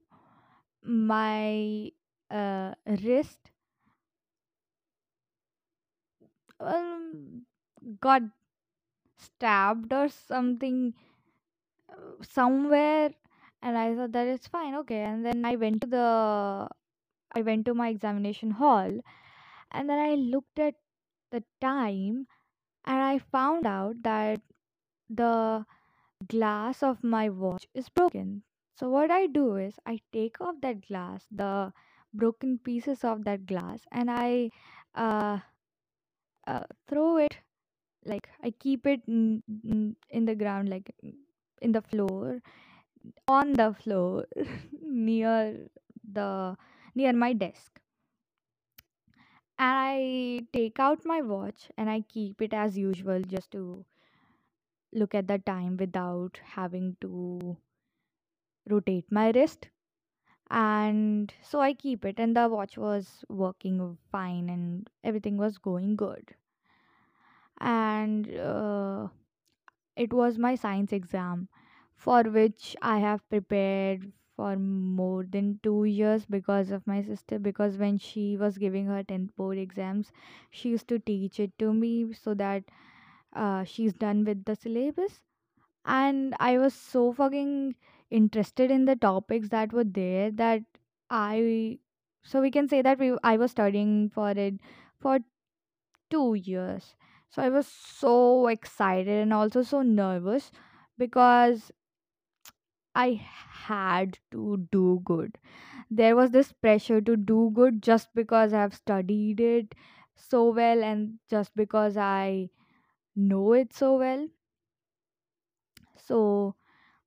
my 0.83 1.93
uh, 2.31 2.75
wrist 2.87 3.39
um, 6.59 7.43
got 8.01 8.23
stabbed 9.21 9.93
or 9.93 10.09
something 10.09 10.95
uh, 11.91 12.23
somewhere, 12.23 13.11
and 13.63 13.79
I 13.79 13.95
thought 13.95 14.13
that 14.13 14.27
it's 14.27 14.49
fine, 14.49 14.75
okay. 14.77 15.03
And 15.03 15.25
then 15.25 15.45
I 15.45 15.57
went 15.57 15.81
to 15.83 15.87
the 15.87 16.69
I 17.35 17.43
went 17.43 17.67
to 17.67 17.75
my 17.75 17.89
examination 17.89 18.53
hall, 18.53 19.01
and 19.73 19.89
then 19.91 19.99
I 19.99 20.15
looked 20.17 20.59
at 20.59 20.75
the 21.33 21.45
time, 21.61 22.27
and 22.85 23.03
I 23.03 23.19
found 23.19 23.67
out 23.67 24.03
that 24.03 24.41
the 25.09 25.67
glass 26.29 26.83
of 26.83 27.05
my 27.05 27.29
watch 27.29 27.67
is 27.75 27.89
broken. 27.89 28.43
So 28.77 28.89
what 28.91 29.11
I 29.11 29.27
do 29.27 29.57
is 29.57 29.75
I 29.87 30.01
take 30.13 30.41
off 30.41 30.57
that 30.63 30.87
glass, 30.89 31.27
the 31.31 31.73
broken 32.15 32.59
pieces 32.59 33.05
of 33.05 33.25
that 33.25 33.47
glass, 33.47 33.87
and 33.93 34.11
I 34.11 34.51
uh, 34.95 35.41
uh, 36.47 36.65
throw 36.89 37.17
it 37.19 37.37
like 38.05 38.29
I 38.43 38.51
keep 38.51 38.87
it 38.87 39.03
in, 39.07 39.43
in 39.65 39.97
in 40.11 40.25
the 40.25 40.35
ground, 40.35 40.69
like 40.69 40.91
in 41.61 41.73
the 41.73 41.83
floor, 41.83 42.41
on 43.29 43.53
the 43.55 43.75
floor 43.75 44.27
near 44.83 45.69
the 46.13 46.57
near 46.95 47.13
my 47.13 47.33
desk. 47.33 47.81
And 49.59 49.77
I 49.77 50.47
take 50.53 50.81
out 50.81 51.05
my 51.05 51.21
watch 51.23 51.71
and 51.77 51.89
I 51.89 52.01
keep 52.01 52.43
it 52.43 52.53
as 52.53 52.77
usual 52.77 53.23
just 53.23 53.53
to 53.53 53.85
look 54.93 55.17
at 55.17 55.27
the 55.27 55.39
time 55.39 55.77
without 55.77 56.39
having 56.45 56.97
to 57.01 57.57
rotate 58.71 59.11
my 59.13 59.31
wrist 59.33 59.69
and 60.51 61.33
so 61.43 61.61
i 61.61 61.73
keep 61.75 62.05
it 62.05 62.19
and 62.19 62.37
the 62.37 62.49
watch 62.49 62.77
was 62.79 63.25
working 63.29 63.99
fine 64.13 64.49
and 64.51 64.91
everything 65.05 65.37
was 65.37 65.59
going 65.59 65.97
good 65.97 66.35
and 67.61 68.35
uh, 68.37 69.09
it 69.97 70.13
was 70.13 70.39
my 70.39 70.55
science 70.55 70.93
exam 70.93 71.49
for 71.95 72.23
which 72.25 72.77
i 72.83 72.99
have 72.99 73.29
prepared 73.29 74.13
for 74.37 74.57
more 74.57 75.25
than 75.25 75.61
2 75.63 75.85
years 75.85 76.25
because 76.27 76.71
of 76.71 76.87
my 76.87 77.03
sister 77.03 77.39
because 77.39 77.77
when 77.79 77.99
she 77.99 78.37
was 78.37 78.59
giving 78.59 78.87
her 78.87 79.03
10th 79.03 79.35
board 79.37 79.59
exams 79.59 80.13
she 80.51 80.71
used 80.71 80.89
to 80.89 80.99
teach 80.99 81.39
it 81.41 81.53
to 81.59 81.73
me 81.75 82.13
so 82.13 82.35
that 82.35 82.65
uh, 83.35 83.65
she's 83.65 83.95
done 83.95 84.25
with 84.25 84.45
the 84.45 84.57
syllabus 84.57 85.23
and 85.85 86.35
I 86.41 86.59
was 86.59 86.75
so 86.75 87.13
fucking 87.13 87.77
interested 88.11 88.71
in 88.71 88.85
the 88.87 88.97
topics 88.97 89.49
that 89.51 89.73
were 89.73 89.85
there 89.85 90.31
that 90.33 90.63
I 91.11 91.79
so 92.23 92.41
we 92.41 92.51
can 92.51 92.69
say 92.69 92.83
that 92.83 92.99
we 92.99 93.17
I 93.23 93.37
was 93.37 93.53
studying 93.53 94.11
for 94.11 94.31
it 94.31 94.55
for 95.01 95.21
2 96.11 96.35
years. 96.35 96.95
So 97.31 97.43
I 97.43 97.49
was 97.49 97.67
so 97.67 98.47
excited 98.49 99.09
and 99.23 99.33
also 99.33 99.63
so 99.63 99.83
nervous 99.83 100.51
because 100.99 101.73
I 102.95 103.15
had 103.15 104.21
to 104.31 104.69
do 104.71 105.01
good. 105.05 105.39
There 105.91 106.17
was 106.17 106.33
this 106.33 106.53
pressure 106.53 107.01
to 107.01 107.17
do 107.17 107.51
good 107.55 107.83
just 107.83 108.15
because 108.15 108.53
I've 108.53 108.75
studied 108.75 109.41
it 109.41 109.75
so 110.17 110.51
well 110.53 110.85
and 110.85 111.19
just 111.29 111.57
because 111.57 111.97
I 111.97 112.51
know 113.17 113.55
it 113.55 113.73
so 113.75 113.99
well. 113.99 114.29
So 115.97 116.57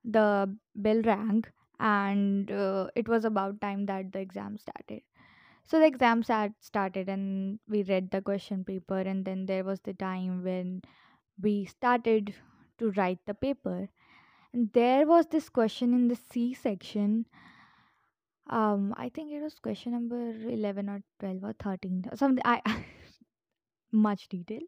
the 0.06 0.58
bell 0.76 1.02
rang 1.04 1.46
and 1.80 2.52
uh, 2.52 2.90
it 2.96 3.08
was 3.10 3.26
about 3.26 3.62
time 3.62 3.86
that 3.88 4.12
the 4.14 4.20
exam 4.20 4.58
started. 4.58 5.04
So 5.66 5.80
the 5.80 5.86
exam 5.86 6.24
start, 6.24 6.52
started 6.60 7.10
and 7.10 7.60
we 7.68 7.84
read 7.84 8.12
the 8.12 8.22
question 8.22 8.64
paper 8.64 9.00
and 9.00 9.26
then 9.26 9.46
there 9.46 9.64
was 9.64 9.80
the 9.82 9.94
time 9.94 10.44
when 10.44 10.82
we 11.42 11.66
started 11.66 12.34
to 12.80 12.92
write 12.92 13.20
the 13.26 13.34
paper. 13.34 13.90
And 14.54 14.72
there 14.74 15.08
was 15.08 15.28
this 15.28 15.50
question 15.50 15.94
in 15.94 16.08
the 16.08 16.16
C 16.16 16.54
section. 16.54 17.26
Um, 18.50 18.94
I 18.98 19.10
think 19.10 19.32
it 19.32 19.42
was 19.42 19.60
question 19.60 19.94
number 19.94 20.32
11 20.32 20.90
or 20.90 21.02
12 21.20 21.44
or 21.44 21.54
13 21.54 22.06
or 22.12 22.18
something. 22.18 22.44
I 22.46 22.62
much 23.92 24.28
detail. 24.28 24.62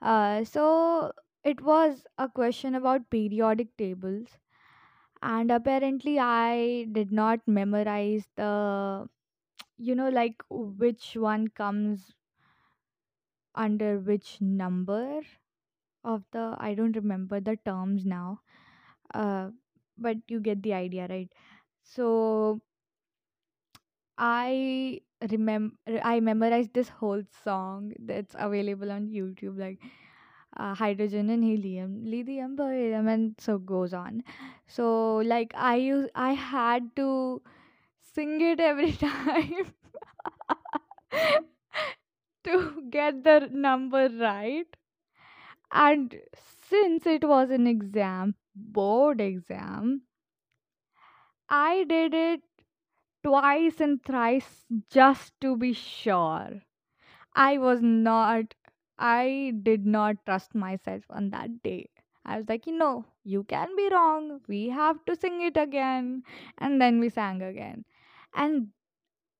Uh, 0.00 0.44
so 0.44 1.12
it 1.44 1.60
was 1.60 2.04
a 2.18 2.28
question 2.28 2.74
about 2.74 3.10
periodic 3.10 3.76
tables 3.76 4.28
and 5.22 5.50
apparently 5.50 6.18
I 6.18 6.86
did 6.90 7.12
not 7.12 7.40
memorize 7.46 8.26
the 8.36 9.08
you 9.76 9.94
know 9.94 10.08
like 10.08 10.42
which 10.50 11.16
one 11.16 11.48
comes 11.48 12.14
under 13.54 13.98
which 13.98 14.40
number 14.40 15.20
of 16.04 16.24
the 16.32 16.56
I 16.58 16.74
don't 16.74 16.96
remember 16.96 17.40
the 17.40 17.56
terms 17.64 18.04
now. 18.06 18.40
Uh, 19.14 19.50
but 19.98 20.18
you 20.28 20.40
get 20.40 20.62
the 20.62 20.74
idea, 20.74 21.06
right? 21.08 21.32
So 21.82 22.60
I 24.18 25.00
remember 25.30 25.76
I 26.02 26.20
memorized 26.20 26.72
this 26.74 26.88
whole 26.88 27.22
song 27.44 27.92
that's 27.98 28.34
available 28.38 28.90
on 28.90 29.08
YouTube, 29.08 29.58
like 29.58 29.80
uh, 30.56 30.74
hydrogen 30.74 31.30
and 31.30 31.44
helium, 31.44 32.04
lithium, 32.04 32.56
beryllium, 32.56 33.08
and 33.08 33.34
so 33.40 33.58
goes 33.58 33.94
on. 33.94 34.24
So 34.66 35.16
like 35.18 35.52
I 35.56 35.76
use 35.76 36.08
I 36.14 36.32
had 36.34 36.94
to 36.96 37.42
sing 38.14 38.40
it 38.40 38.60
every 38.60 38.92
time 39.06 39.72
to 42.44 42.82
get 42.90 43.24
the 43.24 43.48
number 43.52 44.08
right. 44.08 44.66
And 45.72 46.20
since 46.34 47.04
it 47.06 47.24
was 47.24 47.50
an 47.50 47.66
exam, 47.66 48.36
board 48.54 49.20
exam, 49.20 50.02
I 51.50 51.84
did 51.84 52.14
it 52.14 52.42
twice 53.24 53.80
and 53.80 54.02
thrice 54.04 54.66
just 54.90 55.40
to 55.40 55.56
be 55.56 55.72
sure. 55.72 56.62
I 57.34 57.58
was 57.58 57.82
not, 57.82 58.54
I 58.98 59.54
did 59.62 59.86
not 59.86 60.24
trust 60.26 60.54
myself 60.54 61.04
on 61.10 61.30
that 61.30 61.62
day. 61.62 61.90
I 62.24 62.38
was 62.38 62.48
like, 62.48 62.66
you 62.66 62.76
know, 62.78 63.06
you 63.24 63.44
can 63.44 63.76
be 63.76 63.88
wrong. 63.90 64.40
We 64.48 64.68
have 64.70 65.04
to 65.06 65.16
sing 65.16 65.42
it 65.42 65.56
again. 65.56 66.24
And 66.58 66.80
then 66.80 67.00
we 67.00 67.08
sang 67.10 67.42
again. 67.42 67.84
And 68.34 68.72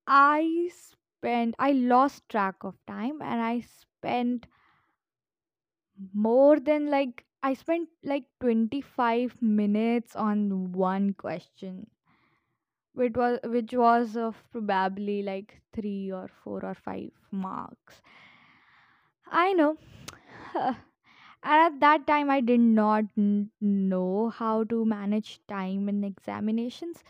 I 0.06 0.70
spent, 0.72 1.56
I 1.58 1.72
lost 1.72 2.28
track 2.28 2.64
of 2.64 2.78
time 2.86 3.22
and 3.22 3.42
I 3.42 3.60
spent 3.60 4.46
more 6.12 6.60
than 6.60 6.90
like, 6.90 7.24
I 7.42 7.54
spent 7.54 7.88
like 8.04 8.24
25 8.40 9.40
minutes 9.40 10.14
on 10.14 10.72
one 10.72 11.14
question 11.14 11.88
which 12.94 13.14
was 13.16 13.38
which 13.44 13.74
was 13.74 14.16
of 14.16 14.42
probably 14.50 15.22
like 15.22 15.60
3 15.74 16.10
or 16.10 16.26
4 16.28 16.64
or 16.64 16.74
5 16.74 17.10
marks. 17.30 18.00
I 19.32 19.52
know. 19.54 19.78
And 20.54 20.76
at 21.44 21.80
that 21.80 22.06
time 22.06 22.30
i 22.30 22.40
did 22.40 22.60
not 22.60 23.04
n- 23.18 23.50
know 23.60 24.30
how 24.30 24.64
to 24.64 24.84
manage 24.84 25.40
time 25.48 25.88
in 25.88 26.04
examinations 26.04 27.02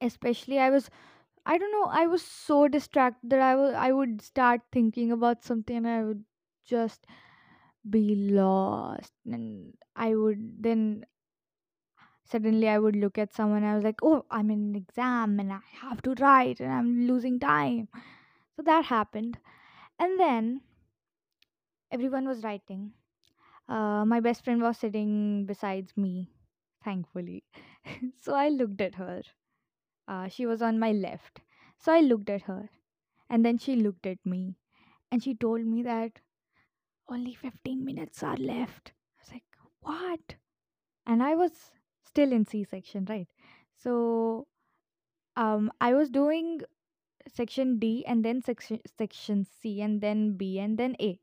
especially 0.00 0.58
i 0.58 0.70
was 0.70 0.90
i 1.46 1.58
don't 1.58 1.72
know 1.72 1.86
i 1.90 2.06
was 2.06 2.22
so 2.22 2.68
distracted 2.68 3.30
that 3.30 3.40
i 3.40 3.52
i 3.88 3.92
would 3.92 4.22
start 4.22 4.62
thinking 4.72 5.12
about 5.12 5.44
something 5.44 5.76
and 5.78 5.88
i 5.88 6.04
would 6.04 6.24
just 6.64 7.06
be 7.90 8.14
lost. 8.16 9.12
And 9.26 9.74
i 9.96 10.14
would 10.14 10.62
then 10.62 11.06
suddenly 12.24 12.68
i 12.68 12.78
would 12.78 12.94
look 12.96 13.18
at 13.18 13.32
someone 13.34 13.64
i 13.64 13.74
was 13.74 13.82
like 13.84 14.00
oh 14.02 14.24
i'm 14.30 14.50
in 14.50 14.60
an 14.68 14.74
exam 14.76 15.38
and 15.40 15.52
i 15.52 15.58
have 15.80 16.00
to 16.02 16.14
write 16.20 16.60
and 16.60 16.72
i'm 16.72 17.06
losing 17.06 17.38
time. 17.40 17.88
So 18.56 18.62
that 18.62 18.86
happened. 18.86 19.38
And 19.98 20.20
then 20.20 20.62
everyone 21.90 22.26
was 22.26 22.42
writing. 22.44 22.92
Uh, 23.68 24.04
my 24.06 24.20
best 24.20 24.44
friend 24.44 24.62
was 24.62 24.78
sitting 24.78 25.46
besides 25.46 25.96
me 25.96 26.30
thankfully. 26.84 27.44
So 28.16 28.34
i 28.34 28.48
looked 28.50 28.80
at 28.80 28.96
her 28.96 29.22
uh, 30.08 30.28
she 30.28 30.46
was 30.46 30.62
on 30.62 30.80
my 30.80 30.92
left. 30.92 31.42
So 31.78 31.92
i 31.94 32.00
looked 32.00 32.30
at 32.30 32.42
her 32.44 32.70
and 33.30 33.44
then 33.46 33.58
she 33.58 33.76
looked 33.76 34.06
at 34.06 34.24
me 34.26 34.58
and 35.12 35.22
she 35.22 35.34
told 35.34 35.66
me 35.66 35.82
that 35.84 36.20
only 37.08 37.34
15 37.34 37.84
minutes 37.84 38.22
are 38.22 38.36
left. 38.36 38.92
I 39.18 39.22
was 39.22 39.32
like 39.32 39.44
what? 39.80 40.36
And 41.06 41.22
i 41.22 41.34
was 41.34 41.72
still 42.04 42.32
in 42.32 42.46
c 42.46 42.64
section 42.64 43.06
right? 43.08 43.28
So 43.74 44.48
um 45.36 45.70
i 45.80 45.94
was 45.94 46.10
doing 46.10 46.60
section 47.28 47.78
d 47.78 48.04
and 48.06 48.24
then 48.24 48.42
section 48.42 48.80
section 48.98 49.44
c 49.44 49.80
and 49.82 50.00
then 50.02 50.36
b 50.36 50.58
and 50.58 50.78
then 50.78 50.96
a 51.00 51.20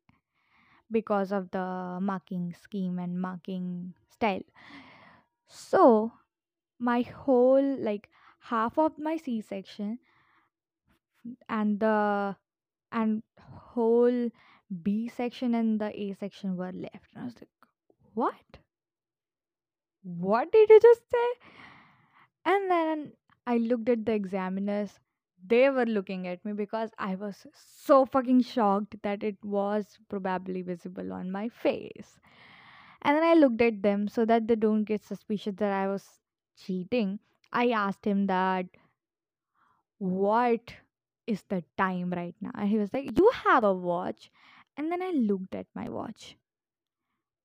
because 0.91 1.31
of 1.31 1.51
the 1.51 1.99
marking 2.01 2.53
scheme 2.53 2.99
and 2.99 3.21
marking 3.21 3.93
style. 4.09 4.43
So 5.47 6.13
my 6.79 7.01
whole 7.03 7.77
like 7.83 8.09
half 8.49 8.77
of 8.77 8.97
my 8.99 9.17
c 9.17 9.41
section 9.41 9.99
and 11.49 11.79
the 11.79 12.36
and 12.91 13.23
whole 13.39 14.29
b 14.84 15.08
section 15.10 15.55
and 15.55 15.79
the 15.81 15.89
a 16.01 16.13
section 16.13 16.58
were 16.58 16.71
left 16.73 17.13
and 17.15 17.23
i 17.23 17.25
was 17.25 17.36
like 17.36 17.49
what 18.13 18.60
what 20.03 20.51
did 20.51 20.69
you 20.69 20.79
just 20.79 21.10
say 21.10 21.27
And 22.43 22.71
then 22.71 23.13
I 23.45 23.58
looked 23.58 23.89
at 23.89 24.05
the 24.05 24.13
examiners. 24.13 24.99
They 25.45 25.69
were 25.69 25.86
looking 25.86 26.27
at 26.27 26.43
me 26.43 26.53
because 26.53 26.89
I 26.97 27.15
was 27.15 27.45
so 27.53 28.05
fucking 28.05 28.41
shocked 28.41 28.95
that 29.03 29.23
it 29.23 29.38
was 29.43 29.99
probably 30.10 30.63
visible 30.63 31.13
on 31.13 31.29
my 31.31 31.49
face. 31.49 32.19
And 33.01 33.15
then 33.17 33.23
I 33.23 33.34
looked 33.36 33.62
at 33.62 33.84
them 33.84 34.08
so 34.08 34.25
that 34.25 34.47
they 34.47 34.55
don't 34.55 34.84
get 34.86 35.03
suspicious 35.03 35.55
that 35.58 35.71
I 35.71 35.88
was 35.88 36.21
cheating. 36.58 37.19
I 37.55 37.69
asked 37.71 38.05
him 38.05 38.27
that, 38.27 38.67
what 39.97 40.73
is 41.27 41.43
the 41.49 41.63
time 41.77 42.11
right 42.11 42.35
now? 42.41 42.51
And 42.55 42.69
he 42.69 42.77
was 42.77 42.93
like, 42.93 43.17
you 43.17 43.31
have 43.45 43.63
a 43.63 43.73
watch. 43.73 44.29
And 44.77 44.91
then 44.91 45.01
I 45.01 45.11
looked 45.11 45.55
at 45.55 45.67
my 45.75 45.89
watch 45.89 46.37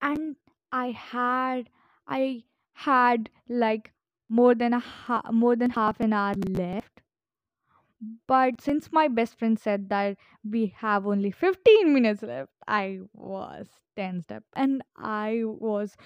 and 0.03 0.37
I 0.73 0.91
had, 0.91 1.71
I 2.07 2.45
had 2.75 3.31
like 3.49 3.93
more 4.29 4.55
than 4.55 4.73
a 4.75 4.79
ha- 4.81 5.31
more 5.33 5.57
than 5.57 5.71
half 5.71 6.01
an 6.01 6.13
hour 6.13 6.35
left 6.49 7.01
but 8.27 8.61
since 8.61 8.91
my 8.93 9.09
best 9.09 9.39
friend 9.39 9.59
said 9.59 9.89
that 9.91 10.17
we 10.49 10.75
have 10.79 11.07
only 11.07 11.31
15 11.31 11.93
minutes 11.93 12.23
left 12.23 12.51
i 12.67 12.99
was 13.13 13.67
tensed 13.97 14.33
up 14.33 14.43
and 14.55 14.83
i 14.97 15.43
was 15.45 15.97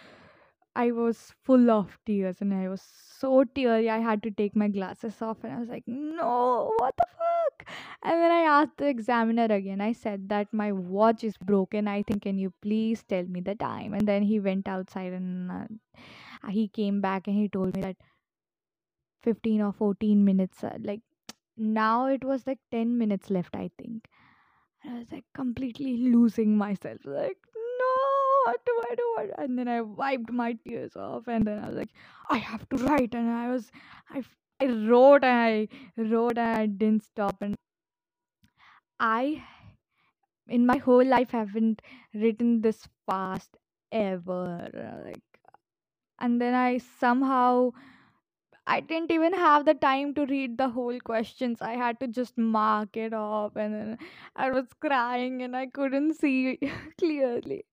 i 0.76 0.90
was 0.90 1.32
full 1.44 1.70
of 1.70 1.98
tears 2.06 2.40
and 2.40 2.52
i 2.54 2.68
was 2.68 2.82
so 3.20 3.44
teary 3.54 3.88
i 3.90 3.98
had 3.98 4.22
to 4.22 4.30
take 4.30 4.56
my 4.56 4.68
glasses 4.68 5.20
off 5.22 5.44
and 5.44 5.52
i 5.52 5.58
was 5.58 5.68
like 5.68 5.84
no 5.86 6.72
what 6.78 6.94
the 6.96 7.06
fuck? 7.18 7.68
And 8.02 8.20
then 8.22 8.30
i 8.30 8.40
asked 8.40 8.76
the 8.78 8.88
examiner 8.88 9.44
again 9.44 9.80
i 9.80 9.92
said 9.92 10.28
that 10.28 10.52
my 10.52 10.72
watch 10.72 11.24
is 11.24 11.36
broken. 11.36 11.88
I 11.88 12.02
think 12.02 12.22
can 12.22 12.38
you 12.38 12.52
please 12.62 13.02
tell 13.02 13.24
me 13.24 13.40
the 13.40 13.54
time? 13.54 13.94
And 13.94 14.06
then 14.06 14.22
he 14.22 14.40
went 14.40 14.68
outside 14.68 15.12
and 15.12 15.50
uh, 15.50 15.66
he 16.50 16.68
came 16.68 17.00
back 17.00 17.26
and 17.26 17.36
he 17.36 17.48
told 17.48 17.74
me 17.76 17.82
that 17.82 17.96
15 19.22 19.60
or 19.62 19.72
14 19.72 20.24
minutes 20.24 20.62
uh, 20.64 20.76
like 20.82 21.00
now 21.56 22.06
it 22.06 22.24
was 22.24 22.46
like 22.46 22.58
10 22.70 22.98
minutes 22.98 23.30
left 23.30 23.54
i 23.56 23.70
think. 23.78 24.08
And 24.82 24.94
i 24.94 24.98
was 24.98 25.12
like 25.12 25.24
completely 25.34 25.96
losing 25.96 26.56
myself 26.56 26.98
like 27.04 27.38
what 28.44 28.64
do 28.66 28.82
i 28.90 28.94
do 28.94 29.32
and 29.38 29.58
then 29.58 29.68
i 29.68 29.80
wiped 29.80 30.30
my 30.32 30.52
tears 30.64 30.96
off 30.96 31.26
and 31.28 31.46
then 31.46 31.58
i 31.62 31.68
was 31.68 31.76
like 31.76 31.90
i 32.30 32.38
have 32.38 32.68
to 32.68 32.76
write 32.84 33.14
and 33.14 33.30
i 33.30 33.48
was 33.50 33.70
I, 34.10 34.22
I 34.60 34.66
wrote 34.66 35.24
and 35.24 35.68
I 35.98 36.02
wrote 36.02 36.38
and 36.38 36.58
I 36.58 36.66
didn't 36.66 37.04
stop. 37.04 37.42
And 37.42 37.56
I, 38.98 39.44
in 40.48 40.66
my 40.66 40.78
whole 40.78 41.04
life, 41.04 41.30
haven't 41.30 41.82
written 42.14 42.60
this 42.62 42.88
fast 43.06 43.56
ever. 43.92 44.70
Like, 45.04 45.22
and 46.20 46.40
then 46.40 46.54
I 46.54 46.78
somehow 46.78 47.72
I 48.66 48.80
didn't 48.80 49.10
even 49.12 49.32
have 49.34 49.64
the 49.66 49.74
time 49.74 50.14
to 50.14 50.26
read 50.26 50.58
the 50.58 50.68
whole 50.70 50.98
questions. 51.00 51.60
I 51.62 51.74
had 51.74 52.00
to 52.00 52.08
just 52.08 52.38
mark 52.38 52.96
it 52.96 53.12
off, 53.14 53.56
and 53.56 53.74
then 53.74 53.98
I 54.36 54.50
was 54.50 54.66
crying 54.80 55.42
and 55.42 55.56
I 55.56 55.66
couldn't 55.66 56.14
see 56.14 56.58
clearly. 56.98 57.64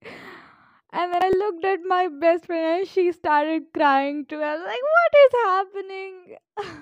And 0.93 1.13
then 1.13 1.23
I 1.23 1.29
looked 1.29 1.65
at 1.65 1.81
my 1.83 2.07
best 2.07 2.45
friend 2.45 2.79
and 2.81 2.87
she 2.87 3.11
started 3.11 3.73
crying 3.73 4.25
too. 4.25 4.41
I 4.41 4.55
was 4.55 4.65
like, 4.65 4.81
what 4.93 5.13
is 5.25 5.33
happening? 5.45 6.37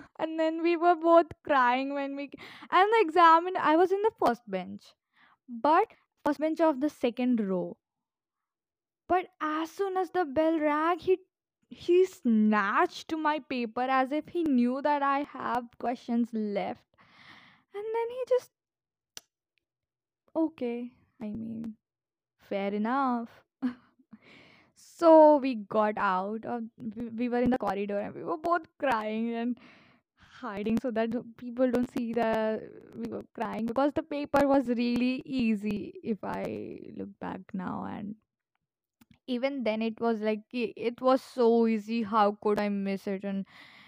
and 0.19 0.39
then 0.39 0.61
we 0.61 0.77
were 0.77 0.95
both 0.95 1.27
crying 1.43 1.93
when 1.95 2.15
we. 2.15 2.31
And 2.71 2.89
the 2.93 2.99
examine, 3.01 3.55
I 3.57 3.75
was 3.77 3.91
in 3.91 4.01
the 4.03 4.11
first 4.23 4.43
bench, 4.49 4.83
but 5.47 5.87
first 6.25 6.39
bench 6.39 6.59
of 6.61 6.81
the 6.81 6.89
second 6.89 7.39
row. 7.41 7.77
But 9.09 9.27
as 9.41 9.71
soon 9.71 9.97
as 9.97 10.11
the 10.11 10.23
bell 10.23 10.57
rang, 10.57 10.99
he 10.99 11.19
he 11.67 12.05
snatched 12.05 13.13
my 13.13 13.39
paper 13.39 13.81
as 13.81 14.11
if 14.13 14.29
he 14.29 14.43
knew 14.43 14.81
that 14.81 15.03
I 15.03 15.23
have 15.23 15.65
questions 15.79 16.29
left. 16.33 16.85
And 17.73 17.83
then 17.83 18.09
he 18.11 18.23
just, 18.29 18.51
okay, 20.35 20.91
I 21.21 21.29
mean, 21.29 21.75
fair 22.39 22.73
enough. 22.73 23.29
So 24.79 25.37
we 25.37 25.55
got 25.55 25.97
out 25.97 26.45
of, 26.45 26.63
we 26.95 27.09
we 27.09 27.29
were 27.29 27.41
in 27.41 27.49
the 27.51 27.57
corridor 27.57 27.99
and 27.99 28.15
we 28.15 28.23
were 28.23 28.37
both 28.37 28.67
crying 28.79 29.33
and 29.35 29.59
hiding 30.41 30.79
so 30.79 30.91
that 30.91 31.11
people 31.37 31.69
don't 31.71 31.91
see 31.91 32.13
that 32.13 32.61
we 32.95 33.09
were 33.11 33.25
crying 33.33 33.65
because 33.65 33.91
the 33.93 34.03
paper 34.03 34.47
was 34.47 34.67
really 34.67 35.21
easy 35.25 35.93
if 36.03 36.23
I 36.23 36.79
look 36.97 37.09
back 37.19 37.41
now 37.53 37.85
and 37.91 38.15
even 39.27 39.63
then 39.63 39.81
it 39.81 39.99
was 40.01 40.19
like 40.21 40.41
it 40.51 40.99
was 41.01 41.21
so 41.21 41.67
easy. 41.67 42.03
How 42.03 42.37
could 42.41 42.59
i 42.59 42.69
miss 42.69 43.07
it? 43.07 43.23
And 43.23 43.45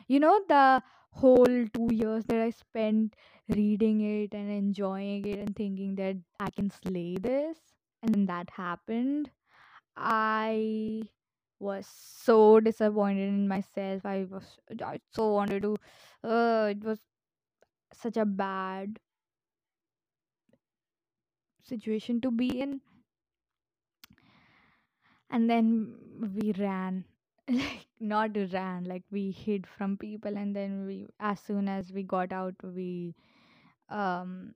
you 0.08 0.20
know 0.20 0.42
the 0.48 0.82
whole 1.12 1.66
2 1.74 1.90
years 1.92 2.26
that 2.26 2.40
i 2.42 2.50
spent 2.50 3.16
reading 3.50 4.00
it 4.02 4.34
and 4.34 4.50
enjoying 4.50 5.26
it 5.26 5.40
and 5.40 5.56
thinking 5.56 5.96
that 5.96 6.16
i 6.40 6.50
can 6.50 6.70
slay 6.70 7.18
this 7.20 7.58
and 8.02 8.14
then 8.16 8.26
that 8.28 8.50
happened 8.52 9.30
i 9.98 11.02
was 11.60 11.88
so 11.88 12.60
disappointed 12.60 13.30
in 13.30 13.48
myself. 13.48 14.06
I 14.06 14.26
was 14.30 14.58
i 14.84 15.00
so 15.12 15.34
wanted 15.34 15.64
to 15.64 15.76
uh, 16.24 16.68
it 16.72 16.84
was 16.84 17.00
such 17.94 18.18
a 18.18 18.26
bad 18.26 19.00
situation 21.64 22.22
to 22.22 22.30
be 22.30 22.60
in. 22.62 22.82
And 25.32 25.50
then 25.50 25.96
we 26.36 26.52
ran 26.54 27.06
like 27.50 27.88
not 28.00 28.36
ran 28.54 28.84
like 28.86 29.04
we 29.10 29.32
hid 29.32 29.66
from 29.68 29.98
people. 29.98 30.38
And 30.38 30.56
then 30.56 30.86
we 30.86 31.08
as 31.20 31.40
soon 31.40 31.68
as 31.68 31.92
we 31.92 32.04
got 32.04 32.32
out 32.32 32.56
we 32.64 33.16
um 33.90 34.56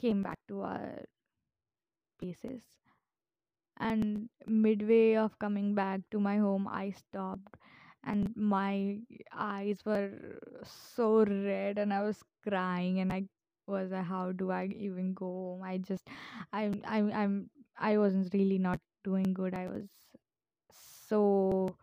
came 0.00 0.22
back 0.22 0.38
to 0.48 0.62
our 0.62 1.04
places 2.18 2.77
and 3.78 4.28
midway 4.46 5.14
of 5.16 5.38
coming 5.38 5.74
back 5.74 6.00
to 6.10 6.20
my 6.20 6.36
home 6.38 6.68
i 6.70 6.90
stopped 6.90 7.56
and 8.04 8.32
my 8.36 8.98
eyes 9.32 9.78
were 9.84 10.10
so 10.64 11.24
red 11.24 11.78
and 11.78 11.92
i 11.92 12.02
was 12.02 12.22
crying 12.46 13.00
and 13.00 13.12
i 13.12 13.22
was 13.66 13.90
like 13.90 14.04
how 14.04 14.32
do 14.32 14.50
i 14.50 14.66
even 14.76 15.12
go 15.14 15.26
home 15.26 15.62
i 15.62 15.76
just 15.78 16.08
i'm 16.52 16.80
i'm 16.86 17.12
i'm 17.12 17.50
i 17.78 17.96
wasn't 17.98 18.32
really 18.34 18.58
not 18.58 18.80
doing 19.04 19.32
good 19.34 19.54
i 19.54 19.66
was 19.68 19.84
so 21.08 21.74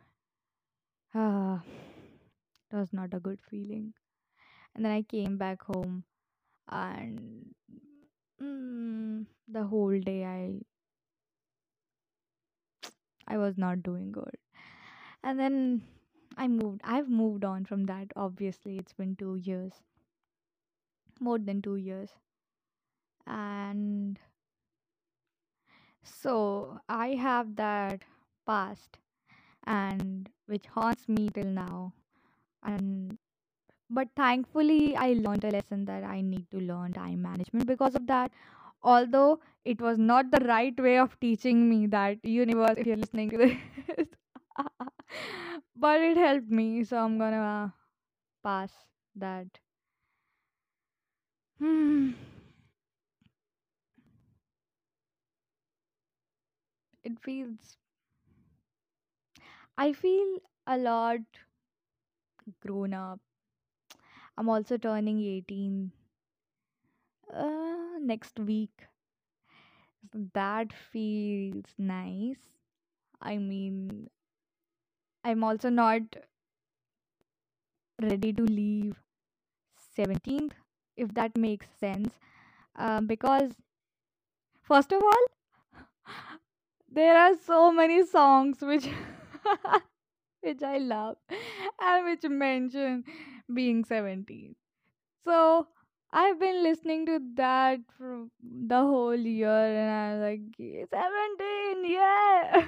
Ah, 1.16 1.64
it 2.72 2.76
was 2.76 2.94
not 2.94 3.14
a 3.14 3.20
good 3.20 3.40
feeling. 3.50 3.94
And 4.76 4.86
then 4.86 4.92
I 4.92 5.02
came 5.04 5.38
back 5.38 5.64
home, 5.64 6.04
and 6.70 7.54
mm, 8.42 9.26
the 9.48 9.64
whole 9.66 10.00
day 10.00 10.26
I 10.26 10.62
I 13.28 13.38
was 13.38 13.58
not 13.58 13.84
doing 13.84 14.12
good. 14.12 14.38
And 15.24 15.40
then 15.40 15.84
I 16.38 16.48
moved. 16.48 16.82
I've 16.84 17.10
moved 17.10 17.46
on 17.46 17.66
from 17.66 17.86
that. 17.86 18.12
Obviously, 18.16 18.78
it's 18.78 18.94
been 18.94 19.16
two 19.16 19.36
years, 19.36 19.74
more 21.20 21.38
than 21.38 21.62
two 21.62 21.76
years, 21.76 22.12
and 23.28 24.20
so 26.04 26.80
I 26.88 27.10
have 27.16 27.56
that 27.58 28.02
past, 28.46 28.98
and 29.66 30.30
which 30.48 30.66
haunts 30.68 31.08
me 31.10 31.30
till 31.34 31.46
now. 31.46 31.94
And 32.64 33.18
but 33.90 34.10
thankfully, 34.16 34.96
I 34.96 35.14
learned 35.14 35.46
a 35.46 35.52
lesson 35.52 35.86
that 35.86 36.04
I 36.04 36.22
need 36.22 36.50
to 36.52 36.60
learn 36.60 36.94
time 36.94 37.22
management 37.22 37.68
because 37.68 37.96
of 37.96 38.08
that 38.08 38.32
although 38.86 39.42
it 39.66 39.82
was 39.82 40.00
not 40.00 40.32
the 40.32 40.46
right 40.46 40.80
way 40.80 40.98
of 41.00 41.20
teaching 41.22 41.70
me 41.70 41.88
that 41.88 42.24
universe 42.26 42.76
if 42.78 42.88
you're 42.88 42.98
listening 43.06 43.32
to 43.32 43.38
this. 43.40 43.58
But 45.76 46.02
it 46.02 46.18
helped 46.18 46.50
me 46.50 46.84
so 46.84 46.98
i'm 46.98 47.18
gonna 47.18 47.74
pass 48.44 48.72
that. 49.16 49.48
Hmm. 51.60 52.12
it 57.04 57.20
feels 57.22 57.78
i 59.78 59.94
feel 59.94 60.40
a 60.68 60.78
lot 60.78 61.22
grown 62.62 62.94
up. 62.94 63.20
I'm 64.38 64.48
also 64.48 64.78
turning 64.78 65.20
18 65.22 65.92
uh, 67.34 67.98
next 68.00 68.40
week. 68.40 68.88
So 70.12 70.30
that 70.34 70.72
feels 70.72 71.66
nice. 71.78 72.40
I 73.22 73.38
mean 73.38 74.10
i'm 75.26 75.44
also 75.44 75.70
not 75.70 76.02
ready 78.02 78.32
to 78.34 78.44
leave 78.44 79.02
17th 79.96 80.54
if 80.98 81.14
that 81.14 81.38
makes 81.38 81.68
sense. 81.80 82.20
Um, 82.76 83.08
because 83.08 83.52
first 84.62 84.92
of 84.92 85.02
all 85.04 85.26
there 86.92 87.18
are 87.18 87.36
so 87.36 87.72
many 87.72 88.06
songs 88.06 88.62
which 88.62 88.88
which 90.42 90.62
i 90.64 90.78
love 90.78 91.18
and 91.82 92.06
which 92.06 92.24
mention 92.30 93.04
being 93.54 93.84
17 93.84 94.56
so 95.24 95.68
i've 96.20 96.40
been 96.40 96.64
listening 96.64 97.06
to 97.06 97.20
that 97.36 97.80
for 97.98 98.26
the 98.42 98.78
whole 98.78 99.16
year 99.16 99.50
and 99.50 99.92
I 99.92 100.14
was 100.14 100.22
like 100.32 100.42
"Yeah, 100.58 100.86
17 100.92 101.86
yeah 101.92 102.68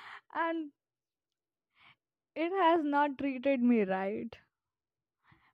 and 0.34 0.70
it 2.34 2.52
has 2.52 2.84
not 2.84 3.16
treated 3.16 3.62
me 3.62 3.84
right 3.84 4.36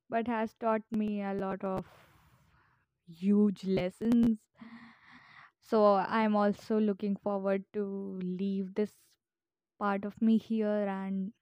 but 0.09 0.27
has 0.27 0.53
taught 0.55 0.83
me 0.91 1.21
a 1.23 1.33
lot 1.33 1.63
of 1.63 1.85
huge 3.07 3.65
lessons 3.65 4.37
So 5.61 5.93
I'm 5.95 6.35
also 6.35 6.79
looking 6.79 7.15
forward 7.15 7.63
to 7.73 8.19
leave 8.21 8.73
this 8.75 8.91
part 9.79 10.05
of 10.05 10.21
me 10.21 10.37
here 10.37 10.87
and 10.87 11.33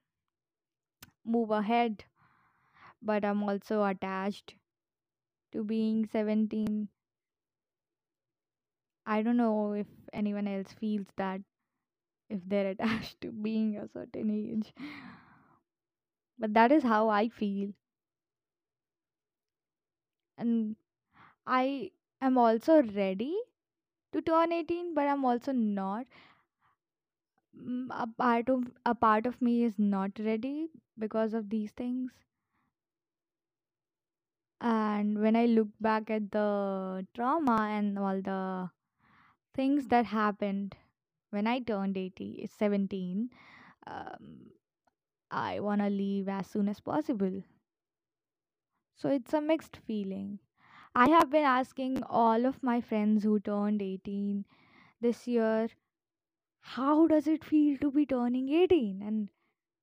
move 1.24 1.52
ahead. 1.52 2.06
But 3.02 3.26
I'm 3.26 3.44
also 3.44 3.86
attached 3.86 4.57
to 5.52 5.64
being 5.64 6.08
17. 6.08 6.90
I 9.08 9.24
don't 9.24 9.38
know 9.38 9.74
if 9.74 9.88
anyone 10.14 10.48
else 10.48 10.72
feels 10.74 11.08
that 11.16 11.42
if 12.30 12.42
they're 12.48 12.70
attached 12.72 13.22
to 13.22 13.32
being 13.32 13.78
a 13.78 13.88
certain 13.90 14.30
age. 14.32 14.74
But 16.40 16.56
that 16.56 16.72
is 16.72 16.82
how 16.82 17.10
I 17.10 17.30
feel. 17.30 17.74
And 20.38 20.76
I 21.48 21.92
am 22.22 22.38
also 22.38 22.84
ready 22.84 23.38
to 24.14 24.22
turn 24.22 24.52
18, 24.52 24.94
but 24.94 25.08
I'm 25.08 25.26
also 25.26 25.52
not. 25.52 26.08
Mm, 27.54 27.90
A 27.92 28.08
part 28.08 28.48
of 28.48 28.72
a 28.86 28.96
part 28.96 29.26
of 29.26 29.42
me 29.42 29.64
is 29.64 29.78
not 29.78 30.18
ready 30.18 30.70
because 30.98 31.34
of 31.34 31.50
these 31.50 31.72
things 31.72 32.14
And 34.62 35.20
when 35.20 35.36
I 35.36 35.46
look 35.46 35.70
back 35.80 36.10
at 36.10 36.32
the 36.32 37.06
trauma 37.14 37.68
and 37.72 37.98
all 37.98 38.22
the 38.22 38.70
things 39.54 39.88
that 39.88 40.06
happened 40.06 40.76
when 41.32 41.48
I 41.48 41.60
turned 41.60 41.98
80, 41.98 42.50
17, 42.58 43.30
um, 43.88 44.52
I 45.32 45.60
want 45.60 45.82
to 45.82 45.90
leave 45.90 46.28
as 46.30 46.48
soon 46.48 46.70
as 46.70 46.80
possible. 46.80 47.44
So 48.98 49.08
it's 49.10 49.34
a 49.34 49.40
mixed 49.40 49.78
feeling. 49.78 50.40
I 50.96 51.10
have 51.10 51.30
been 51.30 51.46
asking 51.46 52.04
all 52.04 52.46
of 52.46 52.62
my 52.64 52.82
friends 52.82 53.24
who 53.24 53.40
turned 53.40 53.82
18 53.82 54.46
this 55.00 55.28
year, 55.28 55.70
how 56.62 57.08
does 57.08 57.28
it 57.28 57.44
feel 57.46 57.78
to 57.80 57.92
be 57.92 58.06
turning 58.06 58.50
18? 58.50 59.02
And 59.02 59.30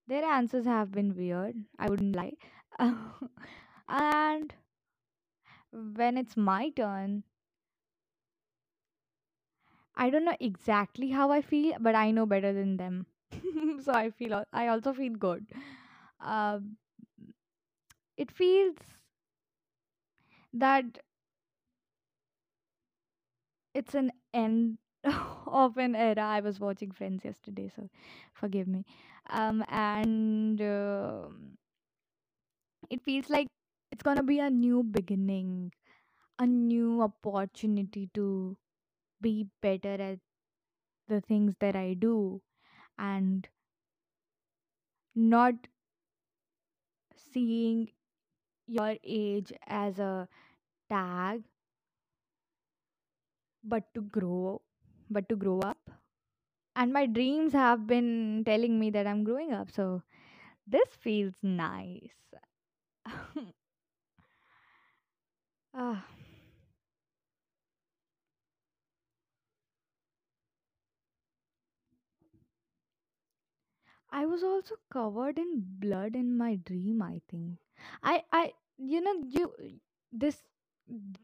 their 0.06 0.24
answers 0.24 0.66
have 0.66 0.92
been 0.92 1.14
weird, 1.16 1.56
I 1.78 1.88
wouldn't 1.90 2.16
lie. 2.16 2.34
and 3.88 4.54
when 5.74 6.16
it's 6.16 6.37
my 6.37 6.70
turn, 6.70 7.24
I 9.96 10.10
don't 10.10 10.24
know 10.24 10.37
exactly 10.40 11.10
how 11.10 11.30
I 11.30 11.40
feel, 11.40 11.76
but 11.80 11.94
I 11.94 12.10
know 12.10 12.26
better 12.26 12.52
than 12.52 12.76
them. 12.76 13.06
so 13.82 13.92
I 13.92 14.10
feel 14.10 14.44
I 14.52 14.68
also 14.68 14.92
feel 14.92 15.14
good. 15.14 15.46
Um 16.20 16.76
it 18.16 18.30
feels 18.30 18.76
that 20.54 20.98
it's 23.74 23.94
an 23.94 24.12
end 24.32 24.78
of 25.46 25.76
an 25.76 25.94
era. 25.94 26.22
I 26.22 26.40
was 26.40 26.60
watching 26.60 26.90
Friends 26.92 27.24
yesterday, 27.24 27.70
so 27.74 27.88
forgive 28.32 28.68
me. 28.68 28.84
Um, 29.30 29.64
and 29.68 30.60
um 30.60 31.58
it 32.90 33.02
feels 33.02 33.28
like 33.30 33.48
it's 33.94 34.02
gonna 34.02 34.22
be 34.24 34.40
a 34.40 34.50
new 34.50 34.83
beginning, 34.83 35.72
a 36.38 36.46
new 36.46 37.02
opportunity 37.02 38.11
to 38.14 38.57
be 39.20 39.48
better 39.62 39.94
at 40.02 40.20
the 41.09 41.20
things 41.22 41.54
that 41.61 41.76
I 41.76 41.94
do, 41.94 42.42
and 42.98 43.48
not 45.16 45.66
seeing 47.16 47.90
your 48.66 48.96
age 49.04 49.52
as 49.66 49.98
a 49.98 50.28
tag, 50.88 51.44
but 53.62 53.92
to 53.94 54.02
grow, 54.02 54.61
but 55.11 55.28
to 55.28 55.37
grow 55.37 55.61
up. 55.61 55.90
And 56.76 56.92
my 56.92 57.07
dreams 57.07 57.52
have 57.54 57.87
been 57.87 58.44
telling 58.46 58.78
me 58.80 58.90
that 58.90 59.07
I'm 59.07 59.24
growing 59.24 59.52
up, 59.52 59.70
so 59.72 60.02
this 60.66 60.88
feels 61.00 61.35
nice. 61.42 62.14
Ah, 65.74 66.06
I 74.10 74.24
was 74.24 74.42
also 74.42 74.76
covered 74.88 75.38
in 75.38 75.60
blood 75.78 76.16
in 76.16 76.38
my 76.38 76.56
dream, 76.56 77.02
I 77.02 77.20
think. 77.28 77.58
I 78.02 78.24
I 78.32 78.54
you 78.78 79.02
know 79.02 79.12
you 79.26 79.54
this 80.10 80.42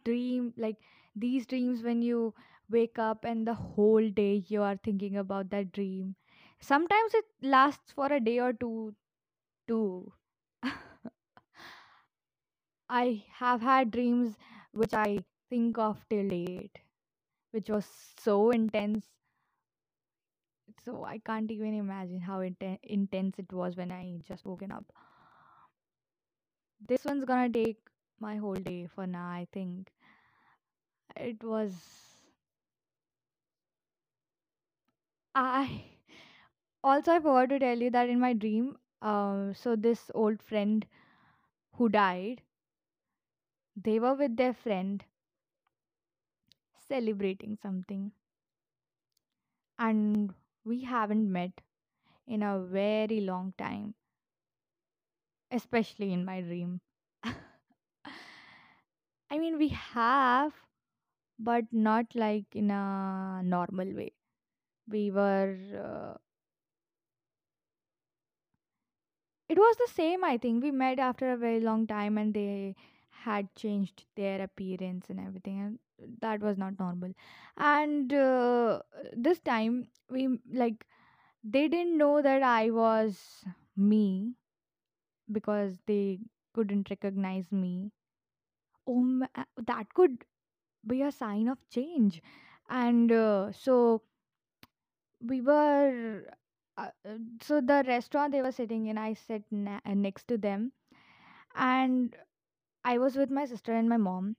dream 0.05 0.53
like 0.59 0.77
these 1.17 1.47
dreams 1.47 1.83
when 1.83 2.03
you 2.03 2.35
wake 2.69 2.99
up 2.99 3.25
and 3.25 3.47
the 3.47 3.55
whole 3.55 4.11
day 4.11 4.45
you 4.49 4.63
are 4.63 4.77
thinking 4.77 5.17
about 5.17 5.49
that 5.51 5.73
dream. 5.73 6.17
Sometimes 6.61 7.15
it 7.15 7.25
lasts 7.41 7.93
for 7.93 8.13
a 8.13 8.21
day 8.21 8.39
or 8.41 8.53
two 8.53 8.95
too. 9.69 10.13
I 12.91 13.25
have 13.37 13.63
had 13.63 13.91
dreams 13.91 14.37
which 14.73 14.93
I 14.93 15.25
think 15.49 15.79
of 15.79 16.07
till 16.11 16.29
date, 16.29 16.79
which 17.53 17.71
was 17.71 17.87
so 18.21 18.51
intense. 18.51 19.07
So 20.85 21.05
I 21.05 21.19
can't 21.19 21.51
even 21.51 21.75
imagine 21.75 22.21
how 22.21 22.41
inten- 22.41 22.81
intense 22.83 23.39
it 23.39 23.53
was 23.53 23.77
when 23.77 23.93
I 23.93 24.19
just 24.27 24.45
woken 24.45 24.73
up. 24.73 24.85
This 26.79 27.07
one's 27.07 27.25
gonna 27.25 27.49
take 27.49 27.89
my 28.19 28.37
whole 28.37 28.53
day 28.55 28.87
for 28.87 29.07
now, 29.07 29.29
I 29.31 29.47
think. 29.51 29.91
It 31.15 31.45
was. 31.45 31.73
I 35.35 35.87
also 36.85 37.13
I 37.13 37.21
forgot 37.21 37.49
to 37.51 37.59
tell 37.59 37.79
you 37.79 37.91
that 37.91 38.09
in 38.11 38.21
my 38.21 38.33
dream, 38.35 38.79
uh, 39.03 39.53
so 39.55 39.77
this 39.77 40.11
old 40.15 40.43
friend 40.43 40.87
who 41.77 41.89
died, 41.89 42.43
they 43.77 43.99
were 43.99 44.15
with 44.15 44.37
their 44.37 44.55
friend 44.55 45.05
celebrating 46.89 47.55
something, 47.55 48.11
and 49.81 50.33
we 50.65 50.83
haven't 50.85 51.31
met 51.33 51.61
in 52.27 52.43
a 52.43 52.61
very 52.61 53.21
long 53.21 53.55
time, 53.59 53.95
especially 55.51 56.13
in 56.13 56.25
my 56.25 56.41
dream. 56.41 56.81
I 59.31 59.39
mean, 59.39 59.59
we 59.59 59.69
have, 59.69 60.53
but 61.39 61.67
not 61.73 62.15
like 62.15 62.47
in 62.55 62.71
a 62.71 63.43
normal 63.45 63.93
way. 63.95 64.13
We 64.89 65.11
were 65.11 65.57
uh, 65.77 66.19
It 69.51 69.59
was 69.59 69.77
the 69.77 69.87
same, 69.93 70.25
I 70.25 70.39
think. 70.39 70.63
We 70.63 70.71
met 70.71 70.99
after 70.99 71.31
a 71.31 71.37
very 71.37 71.61
long 71.61 71.87
time 71.87 72.17
and 72.17 72.33
they 72.33 72.75
had 73.25 73.55
changed 73.55 74.05
their 74.17 74.43
appearance 74.43 75.11
and 75.11 75.21
everything, 75.21 75.61
and 75.61 75.79
that 76.21 76.41
was 76.41 76.59
not 76.59 76.79
normal. 76.79 77.13
And 77.57 78.13
uh, 78.13 78.81
this 79.13 79.41
time, 79.41 79.89
we 80.11 80.41
like, 80.53 80.87
they 81.45 81.69
didn't 81.69 81.99
know 81.99 82.23
that 82.23 82.43
I 82.43 82.71
was 82.71 83.45
me 83.77 84.35
because 85.31 85.79
they 85.87 86.21
couldn't 86.55 86.91
recognize 86.91 87.51
me. 87.53 87.93
Oh, 88.87 89.01
ma- 89.01 89.45
that 89.57 89.95
could 89.95 90.25
be 90.87 91.03
a 91.03 91.13
sign 91.13 91.49
of 91.49 91.59
change. 91.71 92.23
And 92.69 93.13
uh, 93.13 93.53
so 93.53 94.03
we 95.21 95.41
were. 95.41 96.25
Uh, 96.77 96.89
uh, 97.05 97.19
so 97.43 97.61
the 97.61 97.85
restaurant 97.87 98.33
they 98.33 98.43
were 98.43 98.53
sitting 98.53 98.87
in, 98.87 98.97
I 98.97 99.15
sat 99.15 99.43
na- 99.51 99.81
uh, 99.85 99.95
next 99.95 100.29
to 100.29 100.39
them, 100.39 100.73
and 101.55 102.17
I 102.85 102.99
was 102.99 103.17
with 103.17 103.31
my 103.31 103.47
sister 103.47 103.73
and 103.73 103.89
my 103.89 103.97
mom, 103.97 104.37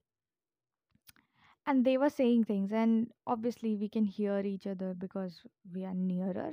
and 1.65 1.85
they 1.85 1.97
were 1.97 2.09
saying 2.09 2.43
things, 2.45 2.71
and 2.71 3.11
obviously 3.27 3.75
we 3.75 3.87
can 3.89 4.05
hear 4.05 4.39
each 4.39 4.67
other 4.67 4.93
because 4.93 5.41
we 5.73 5.85
are 5.85 5.93
nearer. 5.93 6.51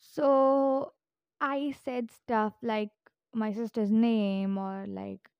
So 0.00 0.92
I 1.40 1.74
said 1.84 2.10
stuff 2.10 2.54
like 2.62 2.90
my 3.34 3.52
sister's 3.52 3.90
name 3.90 4.58
or 4.58 4.86
like 4.88 5.30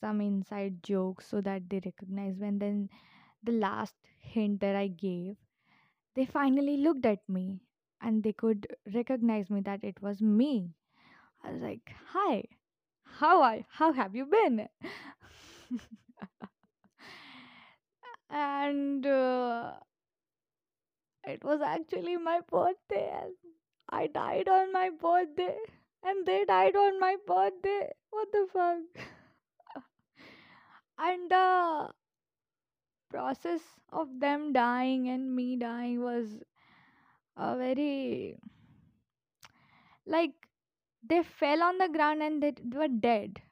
some 0.00 0.20
inside 0.20 0.82
jokes 0.82 1.26
so 1.28 1.40
that 1.42 1.68
they 1.70 1.80
recognize 1.84 2.38
me. 2.38 2.48
And 2.48 2.60
then 2.60 2.90
the 3.42 3.52
last 3.52 3.94
hint 4.20 4.60
that 4.60 4.76
I 4.76 4.88
gave, 4.88 5.36
they 6.14 6.26
finally 6.26 6.78
looked 6.78 7.06
at 7.06 7.28
me 7.28 7.60
and 8.00 8.22
they 8.22 8.32
could 8.32 8.66
recognize 8.94 9.50
me 9.50 9.60
that 9.62 9.84
it 9.84 10.02
was 10.02 10.22
me. 10.22 10.74
I 11.44 11.52
was 11.52 11.62
like, 11.62 11.92
"Hi, 12.12 12.44
how 13.24 13.42
are 13.42 13.58
how 13.80 13.92
have 13.92 14.14
you 14.14 14.26
been?" 14.26 14.68
and 18.30 19.06
uh, 19.06 19.72
it 21.26 21.42
was 21.44 21.60
actually 21.60 22.16
my 22.16 22.40
birthday 22.50 23.06
and 23.22 23.34
i 23.98 24.06
died 24.16 24.48
on 24.48 24.72
my 24.72 24.90
birthday 25.02 25.56
and 26.02 26.26
they 26.26 26.44
died 26.44 26.76
on 26.76 26.98
my 27.00 27.16
birthday 27.26 27.90
what 28.10 28.32
the 28.32 28.46
fuck 28.52 29.04
and 30.98 31.30
the 31.30 31.88
process 33.10 33.60
of 33.92 34.08
them 34.20 34.52
dying 34.52 35.08
and 35.08 35.34
me 35.34 35.56
dying 35.56 36.02
was 36.02 36.28
a 37.36 37.56
very 37.56 38.36
like 40.06 40.43
they 41.08 41.22
fell 41.22 41.62
on 41.62 41.78
the 41.78 41.88
ground 41.88 42.22
and 42.22 42.42
they 42.42 42.54
were 42.72 42.88
dead. 42.88 43.42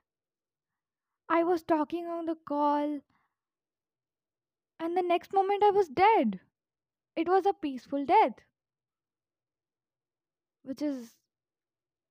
I 1.29 1.43
was 1.43 1.65
talking 1.65 2.07
on 2.07 2.27
the 2.27 2.37
call 2.37 3.01
and 4.79 4.95
the 4.95 5.03
next 5.03 5.33
moment 5.33 5.63
i 5.63 5.71
was 5.71 5.89
dead. 5.89 6.39
It 7.17 7.29
was 7.29 7.47
a 7.47 7.55
peaceful 7.55 8.05
death 8.07 8.41
which 10.65 10.83
is 10.83 11.15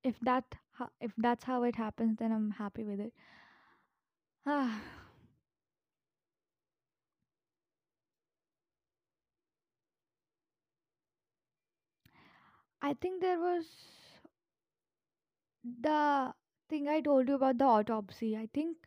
if 0.04 0.20
that 0.22 0.44
if 1.00 1.12
that's 1.18 1.44
how 1.46 1.64
it 1.64 1.76
happens 1.76 2.18
then 2.18 2.32
i'm 2.32 2.52
happy 2.52 2.84
with 2.84 3.00
it. 3.00 3.14
Ah 4.46 4.82
i 12.82 12.94
think 12.94 13.22
there 13.22 13.40
was 13.40 13.66
the 15.64 16.34
thing 16.70 16.88
i 16.88 17.02
told 17.02 17.28
you 17.28 17.34
about 17.34 17.58
the 17.58 17.66
autopsy 17.66 18.38
i 18.38 18.48
think 18.54 18.78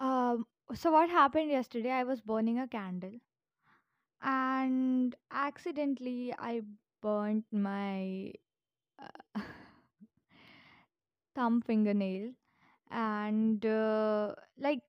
um 0.00 0.46
so 0.74 0.90
what 0.92 1.08
happened 1.10 1.50
yesterday 1.50 1.90
i 1.92 2.02
was 2.04 2.20
burning 2.20 2.58
a 2.58 2.66
candle 2.68 3.18
and 4.22 5.14
accidentally 5.30 6.34
i 6.38 6.60
burnt 7.02 7.44
my 7.52 8.32
uh, 9.00 9.40
thumb 11.34 11.60
fingernail 11.62 12.30
and 12.90 13.66
uh, 13.66 14.34
like 14.58 14.80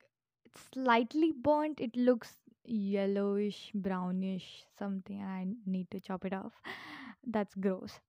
slightly 0.73 1.32
burnt 1.32 1.79
it 1.79 1.95
looks 1.95 2.36
yellowish 2.65 3.71
brownish 3.73 4.65
something 4.79 5.21
i 5.23 5.47
need 5.65 5.89
to 5.91 5.99
chop 5.99 6.25
it 6.25 6.34
off. 6.34 6.53
That's 7.25 7.55
gross 7.55 7.99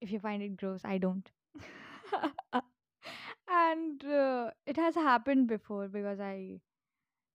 if 0.00 0.10
you 0.12 0.20
find 0.20 0.42
it 0.42 0.56
gross 0.56 0.80
i 0.84 0.98
don't. 0.98 1.30
And 3.48 4.02
uh, 4.04 4.50
it 4.66 4.76
has 4.76 4.94
happened 4.94 5.46
before 5.48 5.88
because 5.88 6.20
i 6.20 6.60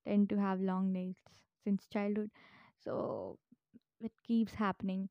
tend 0.06 0.30
to 0.32 0.38
have 0.40 0.62
long 0.62 0.92
nails 0.94 1.18
since 1.64 1.88
childhood. 1.88 2.32
So 2.84 3.40
it 4.02 4.12
keeps 4.26 4.56
happening. 4.56 5.10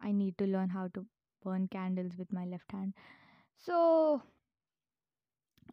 I 0.00 0.10
need 0.10 0.36
to 0.38 0.46
learn 0.46 0.70
how 0.70 0.88
to 0.88 1.06
burn 1.40 1.68
candles 1.68 2.16
with 2.16 2.32
my 2.32 2.44
left 2.44 2.72
hand. 2.72 2.94
So 3.56 4.22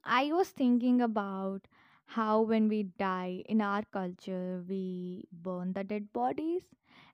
I 0.06 0.32
was 0.32 0.52
thinking 0.52 1.02
about 1.02 1.68
how 2.06 2.42
when 2.42 2.70
we 2.70 2.84
die 2.84 3.44
in 3.48 3.60
our 3.60 3.84
culture, 3.84 4.64
we 4.68 5.28
burn 5.34 5.74
the 5.74 5.84
dead 5.84 6.14
bodies, 6.14 6.64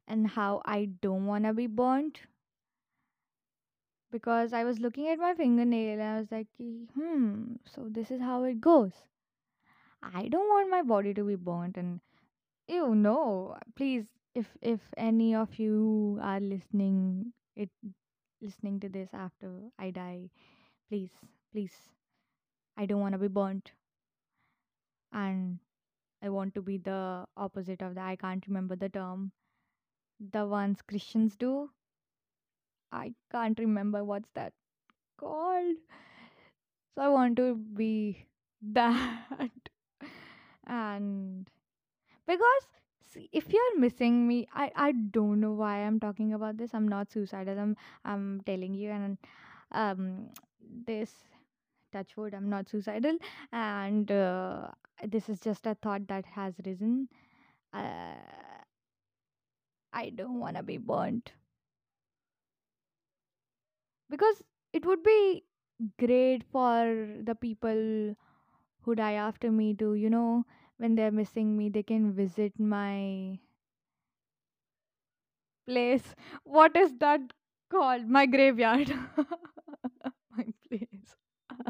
and 0.08 0.28
how 0.28 0.62
I 0.64 0.86
don't 0.86 1.26
want 1.26 1.46
to 1.46 1.54
be 1.54 1.66
burnt 1.66 2.22
because 4.12 4.54
I 4.54 4.64
was 4.64 4.80
looking 4.80 5.08
at 5.10 5.20
my 5.20 5.34
fingernail 5.34 5.94
and 5.94 6.04
I 6.04 6.20
was 6.20 6.32
like, 6.32 6.48
hmm, 6.60 7.56
so 7.66 7.88
this 7.90 8.12
is 8.12 8.22
how 8.22 8.44
it 8.44 8.62
goes. 8.62 8.94
I 10.04 10.28
don't 10.28 10.48
want 10.50 10.70
my 10.70 10.84
body 10.84 11.12
to 11.16 11.24
be 11.24 11.36
burnt, 11.36 11.76
and 11.76 12.02
ew, 12.68 12.96
no, 12.96 13.58
please, 13.76 14.06
if 14.36 14.58
if 14.62 14.82
any 14.98 15.36
of 15.36 15.60
you 15.60 16.20
are 16.22 16.40
listening, 16.40 17.34
it 17.56 17.70
listening 18.42 18.80
to 18.82 18.90
this 18.90 19.10
after 19.14 19.72
I 19.80 19.92
die, 19.92 20.30
please, 20.90 21.12
please, 21.52 21.90
I 22.76 22.86
don't 22.86 23.00
want 23.00 23.14
to 23.14 23.18
be 23.20 23.30
burnt 23.30 23.72
and 25.14 25.60
I 26.22 26.30
want 26.30 26.56
to 26.56 26.62
be 26.62 26.78
the 26.78 27.26
opposite 27.38 27.82
of 27.82 27.96
that. 27.96 28.08
I 28.08 28.16
can't 28.18 28.46
remember 28.48 28.76
the 28.76 28.90
term. 28.90 29.32
The 30.20 30.46
ones 30.48 30.82
Christians 30.82 31.36
do. 31.38 31.72
I 32.92 33.14
can't 33.32 33.58
remember 33.60 34.04
what's 34.04 34.30
that 34.36 34.54
called. 35.18 35.76
So 36.96 37.02
I 37.02 37.08
want 37.10 37.36
to 37.38 37.56
be 37.56 38.26
that. 38.74 39.50
and 40.68 41.50
because 42.28 42.68
see, 43.14 43.30
if 43.34 43.52
you're 43.54 43.80
missing 43.80 44.28
me, 44.28 44.48
I, 44.54 44.72
I 44.76 44.92
don't 44.94 45.40
know 45.42 45.54
why 45.54 45.80
I'm 45.80 46.00
talking 46.00 46.34
about 46.34 46.58
this. 46.58 46.72
I'm 46.74 46.88
not 46.88 47.12
suicidal. 47.12 47.60
I'm 47.60 47.78
I'm 48.06 48.42
telling 48.46 48.74
you 48.74 48.92
and 48.92 49.18
um 49.72 50.30
this 50.88 51.14
touch 51.94 52.18
wood, 52.18 52.34
I'm 52.34 52.50
not 52.50 52.70
suicidal 52.70 53.18
and 53.54 54.12
uh, 54.12 54.70
this 55.08 55.30
is 55.30 55.40
just 55.42 55.68
a 55.68 55.76
thought 55.76 56.08
that 56.10 56.26
has 56.26 56.56
risen 56.66 57.10
uh, 57.74 58.16
I 59.94 60.10
don't 60.10 60.40
want 60.40 60.58
to 60.58 60.64
be 60.64 60.78
burnt 60.78 61.32
because 64.12 64.44
it 64.74 64.86
would 64.86 65.04
be 65.04 65.46
great 66.00 66.44
for 66.52 67.08
the 67.24 67.36
people 67.36 68.16
who 68.84 68.96
die 68.96 69.14
after 69.14 69.52
me 69.52 69.74
to, 69.76 69.96
you 69.96 70.10
know, 70.10 70.46
when 70.78 70.96
they're 70.96 71.12
missing 71.12 71.58
me, 71.58 71.70
they 71.70 71.84
can 71.84 72.14
visit 72.14 72.60
my 72.60 73.40
place. 75.68 76.16
What 76.44 76.76
is 76.76 76.94
that 77.00 77.22
called? 77.70 78.08
My 78.08 78.26
graveyard. 78.26 78.94
my 80.38 80.46
place. 80.68 81.16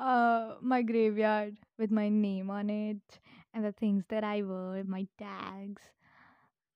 uh, 0.00 0.54
my 0.60 0.82
graveyard 0.82 1.56
with 1.78 1.90
my 1.90 2.08
name 2.08 2.50
on 2.50 2.70
it 2.70 3.20
and 3.54 3.64
the 3.64 3.72
things 3.72 4.04
that 4.08 4.24
I 4.24 4.42
wore, 4.42 4.82
my 4.84 5.06
tags, 5.18 5.82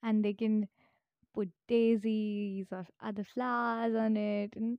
and 0.02 0.24
they 0.24 0.34
can 0.34 0.68
put 1.34 1.50
daisies 1.68 2.66
or 2.72 2.86
other 3.00 3.24
flowers 3.24 3.94
on 3.94 4.16
it, 4.16 4.54
and 4.56 4.78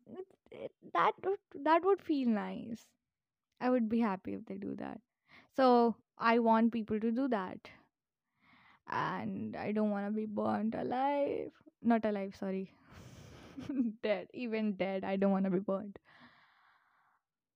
that 0.93 1.13
would 1.23 1.39
that 1.63 1.83
would 1.83 2.01
feel 2.01 2.27
nice. 2.29 2.85
I 3.61 3.69
would 3.69 3.89
be 3.89 3.99
happy 3.99 4.33
if 4.33 4.45
they 4.45 4.55
do 4.57 4.75
that. 4.77 5.01
So 5.55 5.95
I 6.17 6.39
want 6.39 6.73
people 6.73 6.99
to 6.99 7.11
do 7.11 7.27
that, 7.29 7.69
and 8.89 9.55
I 9.55 9.71
don't 9.71 9.89
want 9.91 10.07
to 10.07 10.11
be 10.11 10.25
burnt 10.25 10.75
alive. 10.75 11.51
Not 11.81 12.05
alive, 12.05 12.35
sorry, 12.39 12.71
dead. 14.03 14.27
Even 14.33 14.73
dead, 14.73 15.03
I 15.03 15.15
don't 15.15 15.31
want 15.31 15.45
to 15.45 15.51
be 15.51 15.59
burnt. 15.59 15.99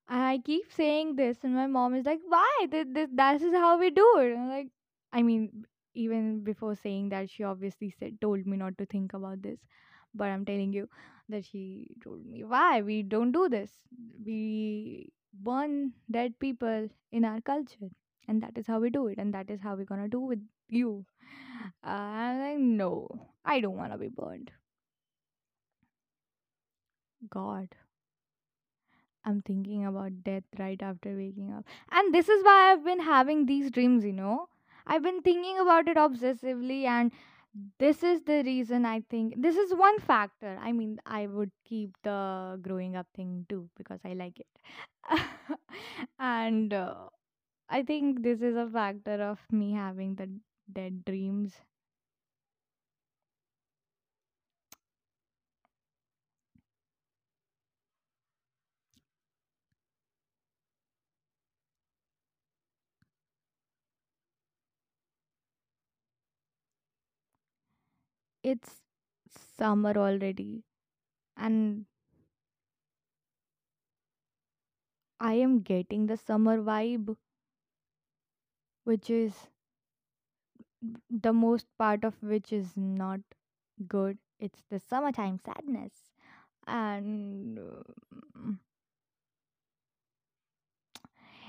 I 0.08 0.42
keep 0.44 0.72
saying 0.72 1.16
this, 1.16 1.44
and 1.44 1.54
my 1.56 1.68
mom 1.68 1.94
is 1.94 2.06
like, 2.06 2.22
"Why? 2.28 2.68
This, 2.70 2.88
this, 2.90 3.10
that 3.14 3.40
is 3.42 3.54
how 3.54 3.78
we 3.78 3.92
do 3.92 4.18
it." 4.20 4.32
And 4.34 4.42
I'm 4.42 4.50
like, 4.50 4.70
I 5.14 5.22
mean, 5.22 5.66
even 5.96 6.44
before 6.44 6.76
saying 6.76 7.10
that, 7.10 7.30
she 7.30 7.44
obviously 7.44 7.90
said, 8.00 8.20
told 8.22 8.46
me 8.46 8.58
not 8.58 8.78
to 8.80 8.86
think 8.86 9.14
about 9.14 9.42
this. 9.42 9.60
But 10.14 10.26
I'm 10.30 10.46
telling 10.46 10.74
you 10.74 10.90
that 11.30 11.46
she 11.46 11.96
told 12.04 12.26
me, 12.26 12.44
"Why 12.44 12.82
we 12.82 13.04
don't 13.04 13.32
do 13.32 13.50
this? 13.50 13.72
We 14.26 15.12
burn 15.34 15.94
dead 16.10 16.40
people 16.40 16.90
in 17.12 17.26
our 17.26 17.42
culture, 17.42 17.92
and 18.28 18.42
that 18.44 18.58
is 18.58 18.68
how 18.68 18.80
we 18.80 18.90
do 18.90 19.08
it, 19.08 19.18
and 19.18 19.34
that 19.34 19.50
is 19.50 19.62
how 19.62 19.76
we're 19.76 19.92
gonna 19.94 20.08
do 20.08 20.22
with 20.22 20.48
you." 20.70 21.06
Uh, 21.84 21.90
I'm 21.90 22.40
like, 22.42 22.60
"No, 22.60 23.08
I 23.46 23.60
don't 23.62 23.78
wanna 23.78 23.98
be 23.98 24.10
burned." 24.10 24.52
God. 27.30 27.76
I'm 29.26 29.42
thinking 29.42 29.86
about 29.86 30.24
death 30.24 30.44
right 30.58 30.82
after 30.82 31.16
waking 31.16 31.52
up. 31.52 31.66
And 31.92 32.14
this 32.14 32.30
is 32.30 32.44
why 32.44 32.72
I've 32.72 32.84
been 32.86 33.00
having 33.02 33.46
these 33.46 33.72
dreams, 33.72 34.06
you 34.06 34.14
know. 34.14 34.50
I've 34.88 35.04
been 35.04 35.22
thinking 35.22 35.60
about 35.60 35.88
it 35.88 35.98
obsessively, 35.98 36.84
and 36.86 37.12
this 37.80 38.04
is 38.04 38.24
the 38.24 38.44
reason 38.46 38.86
I 38.86 39.02
think 39.10 39.42
this 39.42 39.56
is 39.56 39.74
one 39.74 40.00
factor. 40.00 40.58
I 40.62 40.72
mean, 40.72 41.00
I 41.06 41.28
would 41.28 41.52
keep 41.66 41.96
the 42.04 42.60
growing 42.62 42.96
up 42.96 43.08
thing 43.16 43.46
too 43.50 43.70
because 43.78 44.00
I 44.06 44.14
like 44.14 44.40
it. 44.40 44.48
and 46.20 46.74
uh, 46.74 47.10
I 47.70 47.84
think 47.84 48.24
this 48.24 48.42
is 48.42 48.56
a 48.56 48.68
factor 48.70 49.22
of 49.24 49.40
me 49.52 49.74
having 49.74 50.16
the 50.16 50.30
dead 50.72 51.06
dreams. 51.06 51.54
It's 68.46 68.84
summer 69.58 69.98
already, 69.98 70.64
and 71.38 71.86
I 75.20 75.34
am 75.34 75.60
getting 75.60 76.06
the 76.06 76.16
summer 76.16 76.62
vibe, 76.62 77.18
which 78.86 79.10
is 79.10 79.50
the 81.10 81.34
most 81.34 81.68
part 81.78 82.04
of 82.04 82.22
which 82.22 82.54
is 82.54 82.74
not 82.76 83.20
good. 83.88 84.18
It's 84.40 84.64
the 84.70 84.80
summertime 84.80 85.40
sadness. 85.46 85.94
And 86.68 87.60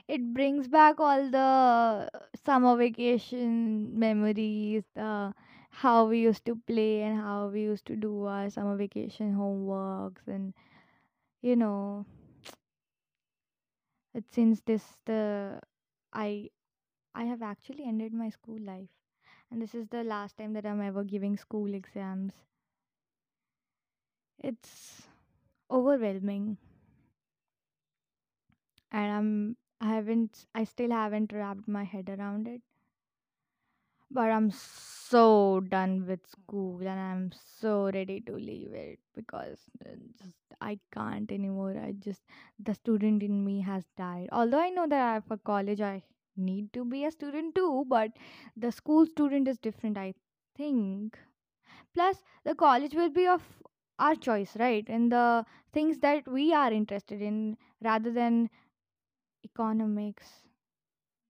it 0.09 0.32
brings 0.34 0.68
back 0.68 1.01
all 1.01 1.30
the 1.30 2.11
summer 2.44 2.76
vacation 2.76 3.99
memories, 3.99 4.84
the 4.94 5.34
how 5.83 6.07
we 6.07 6.18
used 6.20 6.45
to 6.47 6.57
play 6.66 7.03
and 7.03 7.20
how 7.20 7.49
we 7.49 7.61
used 7.61 7.85
to 7.87 7.97
do 7.97 8.24
our 8.24 8.49
summer 8.49 8.77
vacation 8.77 9.35
homeworks 9.37 10.27
and 10.27 10.55
you 11.43 11.55
know, 11.55 12.07
it 14.14 14.24
since 14.33 14.62
this 14.62 14.85
the 15.05 15.61
I 16.12 16.51
I 17.14 17.24
have 17.24 17.43
actually 17.43 17.85
ended 17.85 18.14
my 18.14 18.31
school 18.31 18.59
life 18.61 18.89
and 19.51 19.61
this 19.61 19.74
is 19.74 19.89
the 19.89 20.03
last 20.05 20.39
time 20.39 20.55
that 20.55 20.66
I'm 20.66 20.81
ever 20.81 21.05
giving 21.05 21.37
school 21.37 21.74
exams. 21.74 22.33
It's 24.39 25.03
overwhelming 25.70 26.57
and 28.91 29.12
I'm 29.12 29.57
I 29.81 29.95
haven't 29.95 30.47
I 30.55 30.64
still 30.64 30.91
haven't 30.91 31.33
wrapped 31.33 31.68
my 31.68 31.85
head 31.85 32.09
around 32.09 32.49
it. 32.49 32.62
But 34.11 34.30
I'm 34.30 34.50
so 34.50 35.61
done 35.61 36.07
with 36.07 36.26
school 36.26 36.80
and 36.80 36.98
I'm 37.00 37.32
so 37.61 37.90
ready 37.92 38.20
to 38.22 38.32
leave 38.32 38.72
it 38.72 38.98
because 39.14 39.59
uh, 39.84 39.90
just 40.18 40.34
I 40.61 40.78
can't 40.92 41.30
anymore. 41.30 41.76
I 41.78 41.92
just 41.92 42.22
the 42.59 42.74
student 42.74 43.22
in 43.22 43.44
me 43.44 43.61
has 43.61 43.84
died. 43.96 44.28
Although 44.32 44.61
I 44.61 44.70
know 44.70 44.86
that 44.88 45.00
I, 45.16 45.20
for 45.20 45.36
college 45.36 45.80
I 45.80 46.02
need 46.36 46.72
to 46.72 46.84
be 46.84 47.04
a 47.04 47.11
student 47.11 47.54
too, 47.54 47.84
but 47.88 48.11
the 48.57 48.72
school 48.72 49.07
student 49.07 49.48
is 49.48 49.59
different 49.59 49.98
I 49.98 50.14
think. 50.57 51.18
Plus 51.94 52.22
the 52.44 52.54
college 52.54 52.94
will 52.94 53.11
be 53.11 53.26
of 53.26 53.42
our 53.98 54.14
choice 54.14 54.57
right 54.57 54.88
and 54.88 55.12
the 55.12 55.44
things 55.72 55.98
that 55.98 56.26
we 56.28 56.52
are 56.52 56.72
interested 56.72 57.22
in 57.22 57.57
rather 57.82 58.12
than 58.12 58.50
economics 59.44 60.45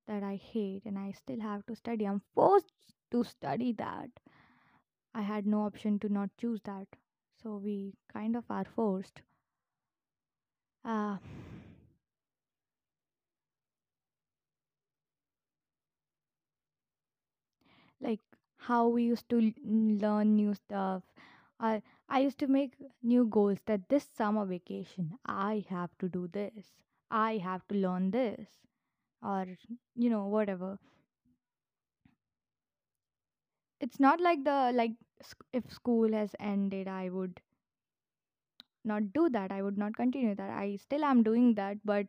that 0.07 0.23
i 0.23 0.35
hate 0.37 0.85
and 0.85 0.99
i 0.99 1.11
still 1.13 1.41
have 1.41 1.65
to 1.67 1.75
study. 1.75 2.05
I'm 2.07 2.23
forced 2.35 2.73
to 3.11 3.25
study 3.25 3.73
that. 3.73 4.11
I 5.15 5.23
had 5.23 5.47
no 5.47 5.63
option 5.63 5.99
to 6.01 6.09
not 6.09 6.31
choose 6.39 6.61
that. 6.65 6.87
So 7.43 7.57
we 7.57 7.95
kind 8.13 8.37
of 8.37 8.45
are 8.51 8.65
forced. 8.65 9.23
Uh, 10.85 11.17
like 18.01 18.21
how 18.59 18.87
we 18.89 19.05
used 19.05 19.29
to 19.31 19.53
learn 19.65 20.37
new 20.37 20.55
stuff. 20.55 21.03
I 21.59 21.83
I 22.09 22.21
used 22.21 22.39
to 22.41 22.47
make 22.47 22.75
new 23.03 23.27
goals 23.27 23.59
that 23.67 23.89
this 23.89 24.09
summer 24.17 24.45
vacation 24.45 25.19
I 25.25 25.65
have 25.69 25.91
to 25.99 26.09
do 26.09 26.29
this. 26.29 26.73
I 27.11 27.39
have 27.39 27.67
to 27.69 27.75
learn 27.75 28.11
this 28.11 28.49
or 29.27 29.47
you 29.97 30.11
know 30.11 30.27
whatever. 30.29 30.79
It's 33.81 33.99
not 33.99 34.21
like 34.21 34.45
the 34.45 34.71
like 34.75 34.93
sc- 35.23 35.47
if 35.51 35.73
school 35.73 36.13
has 36.13 36.37
ended 36.39 36.89
I 36.89 37.09
would 37.09 37.41
not 38.85 39.13
do 39.13 39.29
that. 39.29 39.53
I 39.53 39.61
would 39.63 39.77
not 39.77 39.95
continue 39.97 40.35
that. 40.35 40.51
I 40.51 40.77
still 40.77 41.05
am 41.05 41.23
doing 41.23 41.55
that 41.55 41.79
but 41.85 42.07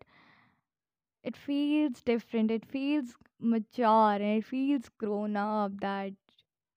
it 1.23 1.35
feels 1.37 2.01
different. 2.01 2.51
It 2.51 2.65
feels 2.65 3.15
mature 3.39 4.13
and 4.13 4.23
it 4.39 4.45
feels 4.45 4.89
grown 4.97 5.35
up 5.35 5.71
that 5.81 6.13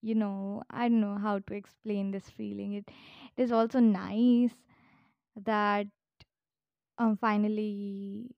you 0.02 0.14
know 0.14 0.62
i 0.70 0.88
don't 0.88 1.00
know 1.00 1.16
how 1.18 1.38
to 1.38 1.54
explain 1.54 2.10
this 2.10 2.30
feeling 2.30 2.74
it, 2.74 2.84
it 3.36 3.42
is 3.42 3.52
also 3.52 3.80
nice 3.80 4.52
that 5.36 5.86
um 6.98 7.16
finally 7.16 8.30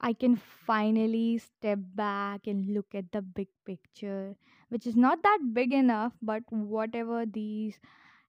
i 0.00 0.12
can 0.12 0.36
finally 0.36 1.38
step 1.38 1.78
back 1.94 2.46
and 2.46 2.66
look 2.74 2.94
at 2.94 3.10
the 3.12 3.22
big 3.22 3.48
picture 3.64 4.36
which 4.68 4.86
is 4.86 4.96
not 4.96 5.22
that 5.22 5.38
big 5.52 5.72
enough 5.72 6.12
but 6.22 6.42
whatever 6.50 7.24
these 7.26 7.78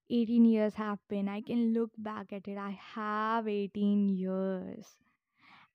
18 0.09 0.45
years 0.45 0.75
have 0.75 0.99
been 1.09 1.27
i 1.29 1.41
can 1.41 1.73
look 1.73 1.91
back 1.97 2.31
at 2.31 2.47
it. 2.47 2.57
I 2.57 2.71
have 2.95 3.47
18 3.47 4.09
years. 4.09 4.97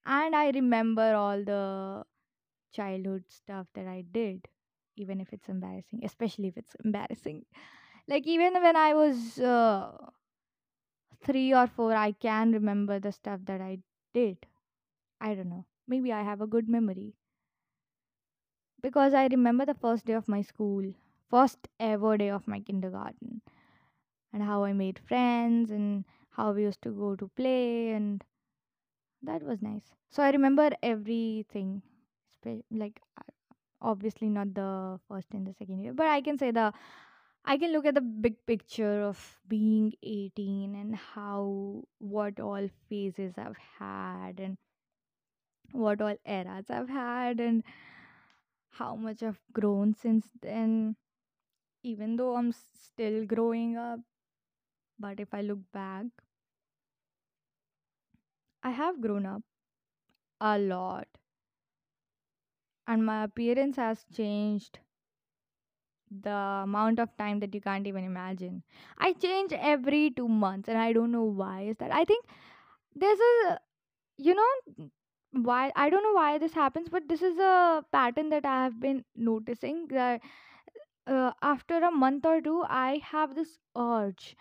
And 0.07 0.35
i 0.37 0.51
remember 0.51 1.15
all 1.15 1.45
the 1.45 2.05
childhood 2.73 3.25
stuff 3.29 3.67
that 3.75 3.87
i 3.87 4.03
did 4.13 4.49
even 4.97 5.21
if 5.21 5.33
it's 5.33 5.49
embarrassing 5.49 6.03
especially 6.05 6.49
if 6.49 6.57
it's 6.57 6.77
embarrassing. 6.85 7.45
Like 8.09 8.27
even 8.27 8.55
when 8.55 8.77
i 8.77 8.95
was 8.95 9.39
uh, 9.41 9.93
3 11.25 11.53
or 11.55 11.67
4 11.67 11.95
i 11.95 12.13
can 12.13 12.53
remember 12.53 12.99
the 13.01 13.13
stuff 13.13 13.41
that 13.45 13.61
i 13.61 13.79
did. 14.15 14.47
I 15.21 15.35
don't 15.35 15.51
know 15.51 15.67
maybe 15.95 16.13
i 16.13 16.23
have 16.23 16.41
a 16.41 16.47
good 16.57 16.69
memory. 16.69 17.15
Because 18.83 19.15
i 19.15 19.27
remember 19.29 19.65
the 19.65 19.75
first 19.75 20.07
day 20.07 20.15
of 20.15 20.29
my 20.29 20.43
school 20.43 20.93
first 21.29 21.69
ever 21.79 22.17
day 22.19 22.29
of 22.31 22.49
my 22.49 22.61
kindergarten 22.61 23.41
and 24.33 24.43
how 24.43 24.65
i 24.65 24.73
made 24.73 24.99
friends 24.99 25.71
and 25.71 26.05
how 26.31 26.53
we 26.53 26.63
used 26.63 26.83
to 26.83 26.91
go 26.91 27.17
to 27.17 27.29
play 27.29 27.91
and 27.93 28.25
that 29.23 29.43
was 29.43 29.63
nice. 29.63 29.95
So 30.11 30.23
i 30.23 30.31
remember 30.31 30.71
everything 30.83 31.83
like 32.71 33.01
uh, 33.19 33.23
obviously 33.83 34.29
not 34.31 34.55
the 34.55 34.99
first 35.09 35.29
and 35.35 35.47
the 35.47 35.55
second 35.55 35.81
year 35.83 35.93
but 35.95 36.07
i 36.07 36.21
can 36.23 36.39
say 36.39 36.51
the 36.51 36.73
I 37.45 37.59
can 37.59 37.73
look 37.73 37.87
at 37.87 37.95
the 37.95 38.03
big 38.03 38.37
picture 38.47 39.03
of 39.03 39.41
being 39.49 39.95
18 40.03 40.75
and 40.75 40.95
how 40.97 41.85
what 41.99 42.41
all 42.41 42.69
phases 42.89 43.35
I've 43.39 43.57
had 43.79 44.41
and 44.41 44.59
what 45.73 46.01
all 46.01 46.17
eras 46.25 46.71
I've 46.71 46.89
had 46.89 47.41
and 47.41 47.65
how 48.71 48.97
much 48.97 49.23
I've 49.23 49.41
grown 49.53 49.95
since 49.95 50.27
then. 50.41 50.97
Even 51.83 52.17
though 52.17 52.37
I'm 52.37 52.53
still 52.53 53.25
growing 53.27 53.77
up, 53.77 54.01
but 54.99 55.21
if 55.21 55.33
I 55.35 55.41
look 55.43 55.61
back, 55.73 56.07
I 58.63 58.71
have 58.71 59.03
grown 59.03 59.27
up 59.27 59.43
a 60.41 60.59
lot 60.59 61.09
and 62.87 63.07
my 63.07 63.25
appearance 63.25 63.77
has 63.77 64.05
changed 64.15 64.81
the 66.11 66.31
amount 66.65 66.99
of 66.99 67.17
time 67.17 67.39
that 67.41 67.55
you 67.55 67.61
can't 67.61 67.87
even 67.87 68.05
imagine. 68.05 68.63
I 68.99 69.13
change 69.13 69.53
every 69.53 70.11
two 70.11 70.29
months 70.29 70.69
and 70.69 70.77
I 70.77 70.93
don't 70.93 71.13
know 71.13 71.25
why 71.25 71.63
is 71.63 71.77
that. 71.79 71.93
I 71.93 72.05
think 72.05 72.25
there's 72.95 73.21
a 73.21 73.59
you 74.19 74.35
know 74.35 74.91
why 75.33 75.71
i 75.77 75.89
don't 75.91 76.03
know 76.03 76.13
why 76.15 76.39
this 76.39 76.55
happens 76.55 76.89
but 76.89 77.09
this 77.09 77.23
is 77.23 77.39
a 77.39 77.85
pattern 77.93 78.31
that 78.31 78.45
i 78.45 78.65
have 78.65 78.81
been 78.81 79.05
noticing 79.15 79.87
that 79.89 80.21
uh, 81.07 81.33
after 81.43 81.79
a 81.79 81.91
month 81.91 82.27
or 82.27 82.41
two 82.41 82.65
i 82.69 83.01
have 83.05 83.35
this 83.35 83.59
urge 83.77 84.37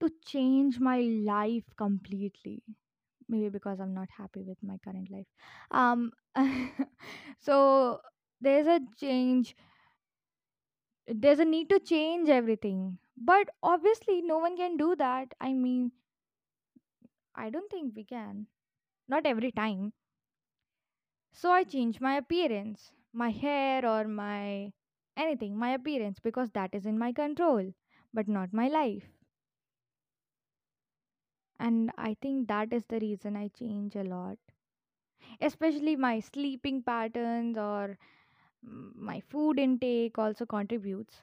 to 0.00 0.10
change 0.26 0.80
my 0.80 1.00
life 1.00 1.64
completely. 1.78 2.62
Maybe 3.28 3.48
because 3.50 3.80
i'm 3.80 3.94
not 3.94 4.08
happy 4.16 4.42
with 4.42 4.58
my 4.62 4.78
current 4.84 5.10
life. 5.10 5.26
Um 5.70 6.12
so 7.40 8.00
there's 8.40 8.66
a 8.66 8.80
change 9.00 9.56
there's 11.08 11.38
a 11.40 11.44
need 11.44 11.68
to 11.68 11.78
change 11.78 12.30
everything. 12.30 12.98
But 13.16 13.50
obviously 13.62 14.22
no 14.22 14.38
one 14.38 14.56
can 14.56 14.76
do 14.78 14.96
that. 14.96 15.34
I 15.40 15.52
mean 15.52 15.92
i 17.34 17.50
don't 17.50 17.68
think 17.70 17.96
we 17.96 18.04
can. 18.04 18.46
Not 19.08 19.26
every 19.26 19.52
time 19.52 19.92
So 21.32 21.50
I 21.50 21.64
change 21.64 22.00
my 22.00 22.14
appearance, 22.16 22.92
my 23.12 23.30
hair 23.30 23.84
or 23.84 24.06
my 24.06 24.72
anything, 25.16 25.56
my 25.56 25.70
appearance 25.72 26.20
because 26.20 26.52
that 26.52 26.72
is 26.72 26.86
in 26.86 27.00
my 27.00 27.12
control, 27.12 27.74
but 28.14 28.28
not 28.28 28.52
my 28.52 28.68
life. 28.68 29.08
And 31.60 31.92
I 31.96 32.14
think 32.14 32.48
that 32.48 32.72
is 32.72 32.86
the 32.86 32.98
reason 32.98 33.36
I 33.36 33.46
change 33.46 33.94
a 33.94 34.02
lot, 34.02 34.40
especially 35.40 35.96
my 35.96 36.18
sleeping 36.20 36.82
patterns 36.82 37.58
or 37.58 37.98
my 38.62 39.20
food 39.20 39.58
intake 39.58 40.18
also 40.18 40.46
contributes. 40.46 41.22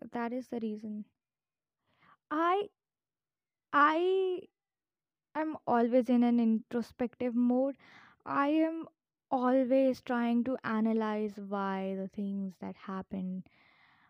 So 0.00 0.08
that 0.12 0.32
is 0.32 0.48
the 0.48 0.58
reason. 0.58 1.04
I 2.30 2.70
I 3.72 4.42
am 5.34 5.56
always 5.66 6.08
in 6.08 6.22
an 6.22 6.38
introspective 6.38 7.34
mode. 7.34 7.76
I 8.24 8.48
am 8.48 8.86
always 9.30 10.00
trying 10.00 10.44
to 10.44 10.56
analyze 10.62 11.36
why 11.36 11.96
the 11.96 12.06
things 12.08 12.54
that 12.60 12.76
happen 12.76 13.44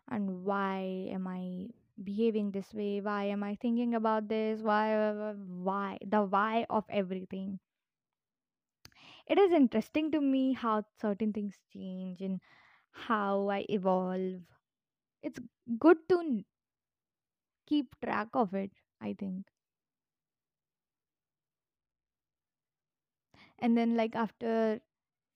and 0.09 0.45
why 0.45 0.79
am 1.11 1.27
i 1.27 1.69
behaving 2.03 2.51
this 2.51 2.73
way? 2.73 3.01
Why 3.01 3.25
am 3.25 3.43
i 3.43 3.55
thinking 3.55 3.95
about 3.95 4.27
this? 4.29 4.61
Why 4.61 5.33
why 5.33 5.99
the 6.05 6.23
why 6.23 6.65
of 6.69 6.85
everything. 6.89 7.59
It 9.25 9.39
is 9.39 9.51
interesting 9.51 10.11
to 10.11 10.21
me 10.21 10.53
how 10.53 10.83
certain 10.99 11.33
things 11.33 11.57
change 11.73 12.21
and 12.21 12.39
how 12.91 13.49
i 13.49 13.65
evolve. 13.67 14.41
It's 15.23 15.39
good 15.79 16.07
to 16.09 16.43
keep 17.65 17.95
track 18.03 18.27
of 18.41 18.53
it 18.53 18.71
i 18.99 19.13
think 19.13 19.47
and 23.61 23.77
then 23.77 23.95
like 23.95 24.15
after 24.15 24.81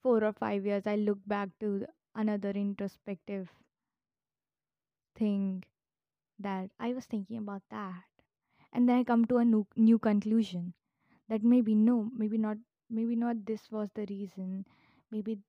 4 0.03 0.23
or 0.23 0.33
5 0.33 0.65
years 0.65 0.87
i 0.87 0.95
look 0.95 1.19
back 1.27 1.49
to 1.59 1.85
another 2.15 2.51
introspective 2.51 3.49
thing 5.15 5.63
that 6.39 6.69
i 6.79 6.93
was 6.93 7.05
thinking 7.05 7.37
about 7.37 7.61
that. 7.71 8.03
And 8.73 8.89
then 8.89 8.97
i 8.99 9.03
come 9.03 9.25
to 9.25 9.37
a 9.37 9.45
new, 9.45 9.67
new 9.75 9.99
conclusion 9.99 10.73
that 11.29 11.43
maybe 11.43 11.75
no 11.75 12.09
maybe 12.15 12.37
not 12.37 12.57
maybe 12.89 13.15
not 13.15 13.45
this 13.45 13.71
was 13.71 13.89
the 13.95 14.05
reason 14.09 14.65
maybe 15.11 15.39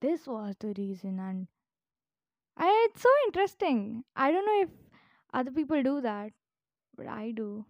this 0.00 0.26
was 0.26 0.56
the 0.60 0.74
reason 0.78 1.18
and 1.20 1.48
I, 2.56 2.88
it's 2.90 3.02
so 3.02 3.08
interesting. 3.26 4.04
I 4.14 4.30
don't 4.32 4.46
know 4.46 4.62
if 4.62 4.70
other 5.32 5.50
people 5.50 5.82
do 5.82 6.00
that 6.02 6.32
but 6.96 7.06
i 7.08 7.32
do. 7.32 7.66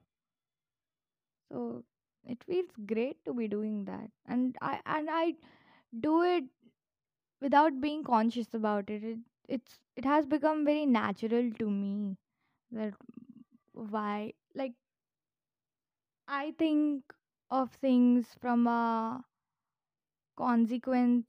So 1.50 1.84
it 2.26 2.44
feels 2.44 2.70
great 2.86 3.24
to 3.24 3.34
be 3.34 3.48
doing 3.48 3.84
that. 3.86 4.10
And 4.26 4.56
i 4.60 4.80
and 4.86 5.08
i 5.10 5.34
do 6.00 6.22
it 6.22 6.44
without 7.40 7.80
being 7.80 8.04
conscious 8.04 8.52
about 8.54 8.90
it, 8.90 9.04
it 9.04 9.18
it's 9.48 9.78
it 9.96 10.04
has 10.04 10.26
become 10.26 10.64
very 10.64 10.86
natural 10.86 11.50
to 11.60 11.70
me 11.70 12.16
that 12.72 12.94
why 13.74 14.32
like 14.54 14.74
i 16.28 16.52
think 16.52 17.12
of 17.50 17.72
things 17.72 18.32
from 18.40 18.66
a 18.68 19.24
consequence 20.34 21.26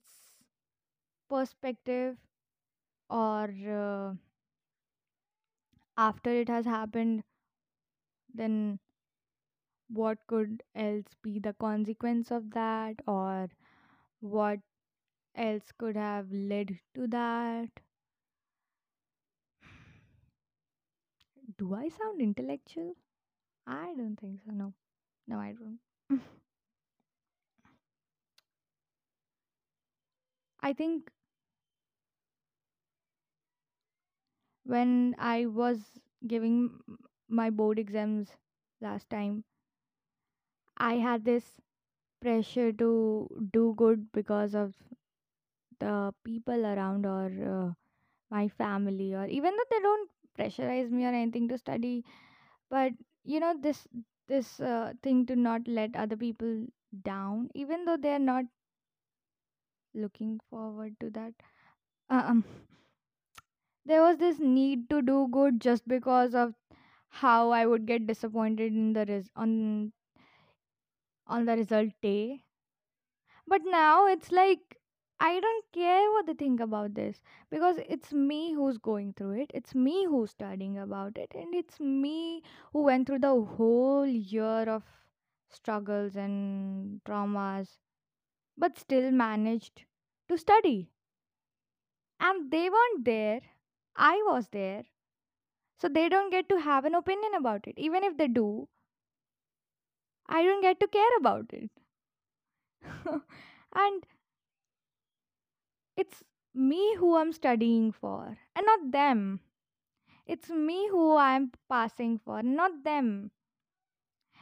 perspective 1.29 2.17
or 3.09 3.49
uh, 3.67 4.13
after 5.95 6.31
it 6.31 6.47
has 6.49 6.65
happened, 6.65 7.23
then 8.33 8.79
what 9.89 10.17
could 10.27 10.63
else 10.75 11.13
be 11.21 11.39
the 11.39 11.53
consequence 11.53 12.31
of 12.31 12.51
that, 12.51 12.95
or 13.07 13.49
what 14.21 14.59
else 15.35 15.71
could 15.73 15.95
have 15.97 16.31
led 16.31 16.79
to 16.95 17.07
that? 17.07 17.69
Do 21.57 21.73
I 21.73 21.89
sound 21.89 22.21
intellectual? 22.21 22.95
I 23.67 23.93
don't 23.95 24.17
think 24.19 24.41
so. 24.45 24.51
No. 24.51 24.73
No, 25.27 25.39
I 25.39 25.53
don't. 25.53 25.79
I 30.61 30.73
think 30.73 31.09
when 34.65 35.15
I 35.17 35.47
was 35.47 35.79
giving 36.27 36.79
my 37.27 37.49
board 37.49 37.79
exams 37.79 38.29
last 38.81 39.09
time, 39.09 39.43
I 40.77 40.95
had 40.95 41.25
this 41.25 41.59
pressure 42.21 42.73
to 42.73 43.49
do 43.53 43.73
good 43.77 44.11
because 44.13 44.55
of 44.55 44.75
the 45.79 46.13
people 46.23 46.65
around 46.65 47.05
or 47.05 47.25
uh, 47.51 47.73
my 48.31 48.47
family, 48.47 49.13
or 49.15 49.25
even 49.27 49.55
though 49.55 49.69
they 49.71 49.79
don't 49.81 50.09
pressurize 50.37 50.89
me 50.91 51.05
or 51.05 51.09
anything 51.09 51.47
to 51.49 51.57
study, 51.57 52.03
but 52.69 52.93
you 53.25 53.39
know 53.39 53.55
this 53.59 53.87
this 54.27 54.59
uh, 54.61 54.93
thing 55.03 55.25
to 55.27 55.35
not 55.35 55.67
let 55.67 55.95
other 55.95 56.17
people 56.17 56.65
down, 57.03 57.49
even 57.55 57.85
though 57.85 57.97
they 57.97 58.13
are 58.13 58.19
not 58.19 58.45
looking 59.93 60.39
forward 60.49 60.95
to 60.99 61.09
that. 61.09 61.33
Um, 62.09 62.45
there 63.85 64.01
was 64.01 64.17
this 64.17 64.39
need 64.39 64.89
to 64.89 65.01
do 65.01 65.27
good 65.31 65.59
just 65.59 65.87
because 65.87 66.35
of 66.35 66.53
how 67.09 67.51
I 67.51 67.65
would 67.65 67.85
get 67.85 68.05
disappointed 68.07 68.73
in 68.73 68.93
the 68.93 69.05
res- 69.05 69.31
on 69.35 69.93
on 71.27 71.45
the 71.45 71.55
result 71.57 71.91
day. 72.01 72.43
But 73.45 73.63
now 73.65 74.05
it's 74.05 74.31
like 74.31 74.77
I 75.19 75.39
don't 75.41 75.65
care 75.73 76.09
what 76.11 76.27
they 76.27 76.33
think 76.33 76.61
about 76.61 76.93
this 76.93 77.21
because 77.49 77.77
it's 77.89 78.13
me 78.13 78.53
who's 78.53 78.77
going 78.77 79.13
through 79.13 79.41
it. 79.41 79.51
It's 79.53 79.75
me 79.75 80.05
who's 80.05 80.31
studying 80.31 80.77
about 80.77 81.17
it, 81.17 81.33
and 81.35 81.53
it's 81.53 81.77
me 81.79 82.41
who 82.71 82.83
went 82.83 83.07
through 83.07 83.19
the 83.19 83.41
whole 83.43 84.05
year 84.05 84.69
of 84.69 84.83
struggles 85.49 86.15
and 86.15 87.03
traumas, 87.03 87.79
but 88.57 88.77
still 88.79 89.11
managed 89.11 89.85
to 90.29 90.37
study. 90.37 90.91
And 92.19 92.51
they 92.51 92.69
weren't 92.69 93.05
there. 93.05 93.41
I 93.95 94.21
was 94.27 94.49
there. 94.49 94.83
So 95.77 95.89
they 95.89 96.09
don't 96.09 96.29
get 96.31 96.49
to 96.49 96.59
have 96.61 96.85
an 96.85 96.95
opinion 96.95 97.33
about 97.35 97.67
it. 97.67 97.75
Even 97.79 98.03
if 98.03 98.17
they 98.17 98.27
do, 98.27 98.69
I 100.29 100.43
don't 100.43 100.61
get 100.61 100.79
to 100.79 100.87
care 100.87 101.17
about 101.17 101.51
it. 101.53 101.71
and 103.75 104.05
it's 105.95 106.23
me 106.53 106.95
who 106.95 107.15
I'm 107.17 107.33
studying 107.33 107.91
for, 107.91 108.37
and 108.55 108.65
not 108.65 108.91
them. 108.91 109.41
It's 110.25 110.49
me 110.49 110.87
who 110.89 111.15
I'm 111.17 111.51
passing 111.69 112.19
for, 112.19 112.41
not 112.43 112.83
them. 112.83 113.31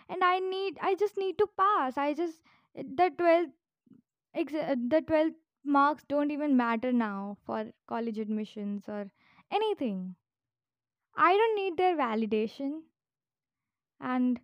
And 0.10 0.24
I 0.24 0.40
need, 0.40 0.78
I 0.82 0.96
just 0.96 1.18
need 1.18 1.38
to 1.38 1.48
pass. 1.58 1.98
I 1.98 2.14
just, 2.14 2.42
the 2.76 3.12
12th, 3.18 3.52
ex- 4.34 4.52
the 4.52 5.04
12th 5.08 5.36
marks 5.64 6.04
don't 6.08 6.32
even 6.32 6.58
matter 6.58 6.92
now 6.92 7.38
for 7.46 7.72
college 7.88 8.18
admissions 8.20 8.86
or 8.88 9.12
anything. 9.52 10.16
I 11.16 11.34
don't 11.34 11.56
need 11.56 11.78
their 11.78 11.96
validation. 11.96 12.82
And, 14.00 14.40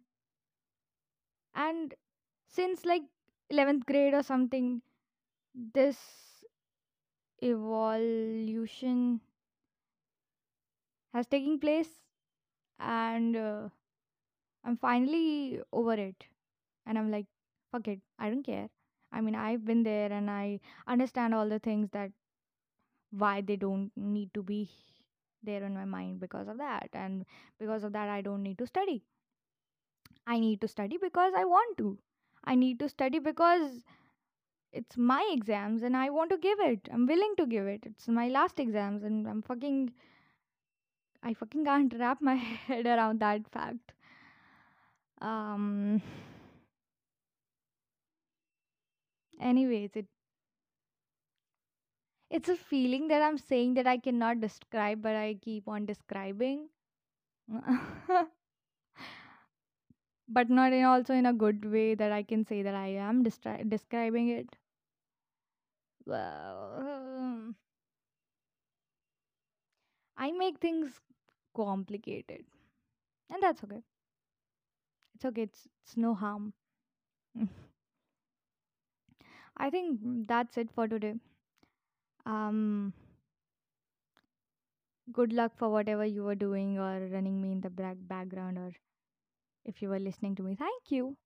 and 1.55 1.93
since 2.47 2.85
like 2.85 3.03
11th 3.49 3.85
grade 3.85 4.13
or 4.13 4.23
something, 4.23 4.81
this 5.73 5.97
evolution 7.43 9.21
has 11.13 11.25
taken 11.27 11.57
place 11.59 12.01
and 12.79 13.35
uh, 13.37 13.69
i'm 14.65 14.77
finally 14.77 15.61
over 15.71 15.93
it. 15.93 16.25
And 16.85 16.97
i'm 16.97 17.11
like 17.11 17.27
fuck 17.71 17.87
it 17.87 18.01
i 18.19 18.29
don't 18.29 18.43
care. 18.43 18.69
I 19.11 19.21
mean 19.21 19.35
i've 19.35 19.65
been 19.65 19.83
there 19.83 20.11
and 20.11 20.29
i 20.31 20.59
understand 20.87 21.33
all 21.35 21.49
the 21.49 21.59
things 21.59 21.89
that 21.91 22.11
why 23.11 23.41
they 23.41 23.55
don't 23.55 23.91
need 23.95 24.33
to 24.33 24.43
be 24.43 24.69
there 25.43 25.63
in 25.63 25.73
my 25.73 25.85
mind 25.85 26.19
because 26.19 26.47
of 26.47 26.57
that. 26.57 26.89
And 26.93 27.25
because 27.59 27.83
of 27.83 27.93
that 27.93 28.09
i 28.09 28.21
don't 28.21 28.43
need 28.43 28.57
to 28.59 28.67
study 28.67 29.03
i 30.33 30.39
need 30.39 30.61
to 30.61 30.67
study 30.67 30.97
because 31.01 31.33
i 31.35 31.45
want 31.45 31.77
to 31.77 31.97
i 32.43 32.55
need 32.55 32.79
to 32.79 32.89
study 32.89 33.19
because 33.19 33.83
it's 34.73 34.97
my 34.97 35.23
exams 35.33 35.81
and 35.83 35.95
i 35.97 36.09
want 36.09 36.29
to 36.29 36.37
give 36.37 36.59
it 36.59 36.89
i'm 36.93 37.05
willing 37.07 37.33
to 37.37 37.45
give 37.45 37.67
it 37.67 37.81
it's 37.85 38.07
my 38.07 38.27
last 38.27 38.59
exams 38.59 39.03
and 39.03 39.27
i'm 39.27 39.41
fucking 39.41 39.91
I 41.23 41.33
fucking 41.33 41.65
can't 41.65 41.91
wrap 41.97 42.21
my 42.21 42.35
head 42.67 42.85
around 42.85 43.21
that 43.21 43.47
fact. 43.51 43.93
Um. 45.21 46.01
Anyways, 49.41 49.95
it 49.97 50.07
it's 52.31 52.49
a 52.49 52.55
feeling 52.55 53.07
that 53.09 53.21
I'm 53.21 53.37
saying 53.37 53.75
that 53.75 53.85
I 53.87 53.97
cannot 53.97 54.41
describe, 54.41 55.01
but 55.01 55.15
I 55.15 55.35
keep 55.35 55.67
on 55.67 55.85
describing. 55.85 56.69
but 60.31 60.49
not 60.49 60.73
in 60.73 60.83
also 60.83 61.13
in 61.13 61.25
a 61.27 61.33
good 61.33 61.65
way 61.65 61.95
that 61.95 62.11
I 62.11 62.23
can 62.23 62.45
say 62.45 62.61
that 62.63 62.75
I 62.75 62.87
am 62.87 63.23
describing 63.23 64.29
it. 64.29 64.55
Well, 66.05 67.55
I 70.15 70.31
make 70.31 70.59
things 70.59 71.01
complicated, 71.53 72.45
and 73.29 73.43
that's 73.43 73.63
okay. 73.63 73.83
It's 75.15 75.23
okay. 75.25 75.43
It's 75.43 75.67
it's 75.83 75.95
no 75.97 76.13
harm. 76.15 76.53
I 79.57 79.69
think 79.69 80.27
that's 80.27 80.57
it 80.57 80.71
for 80.71 80.87
today. 80.87 81.15
Um, 82.25 82.93
good 85.11 85.31
luck 85.31 85.55
for 85.55 85.69
whatever 85.69 86.03
you 86.03 86.23
were 86.23 86.33
doing 86.35 86.79
or 86.79 87.07
running 87.07 87.39
me 87.41 87.51
in 87.51 87.61
the 87.61 87.69
back 87.69 87.97
background 88.07 88.57
or 88.57 88.71
if 89.65 89.81
you 89.81 89.89
were 89.89 89.99
listening 89.99 90.35
to 90.35 90.43
me. 90.43 90.55
Thank 90.55 90.91
you. 90.91 91.17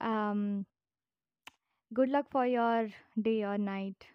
Um 0.00 0.66
good 1.92 2.08
luck 2.08 2.26
for 2.30 2.46
your 2.46 2.88
day 3.20 3.42
or 3.42 3.58
night 3.58 4.06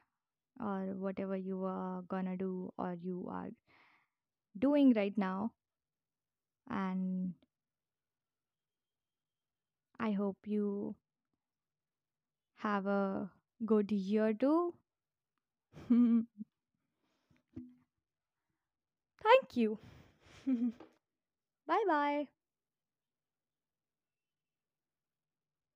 or 0.59 0.93
whatever 0.97 1.35
you 1.37 1.63
are 1.65 2.01
gonna 2.03 2.37
do 2.37 2.71
or 2.77 2.93
you 2.93 3.27
are 3.29 3.49
doing 4.57 4.93
right 4.93 5.17
now. 5.17 5.51
And 6.69 7.33
i 9.99 10.11
hope 10.11 10.47
you 10.47 10.95
have 12.55 12.87
a 12.87 13.29
good 13.65 13.91
year 13.91 14.33
too. 14.33 14.73
Thank 19.23 19.55
you. 19.55 19.79
Bye 21.67 21.83
bye 21.87 22.27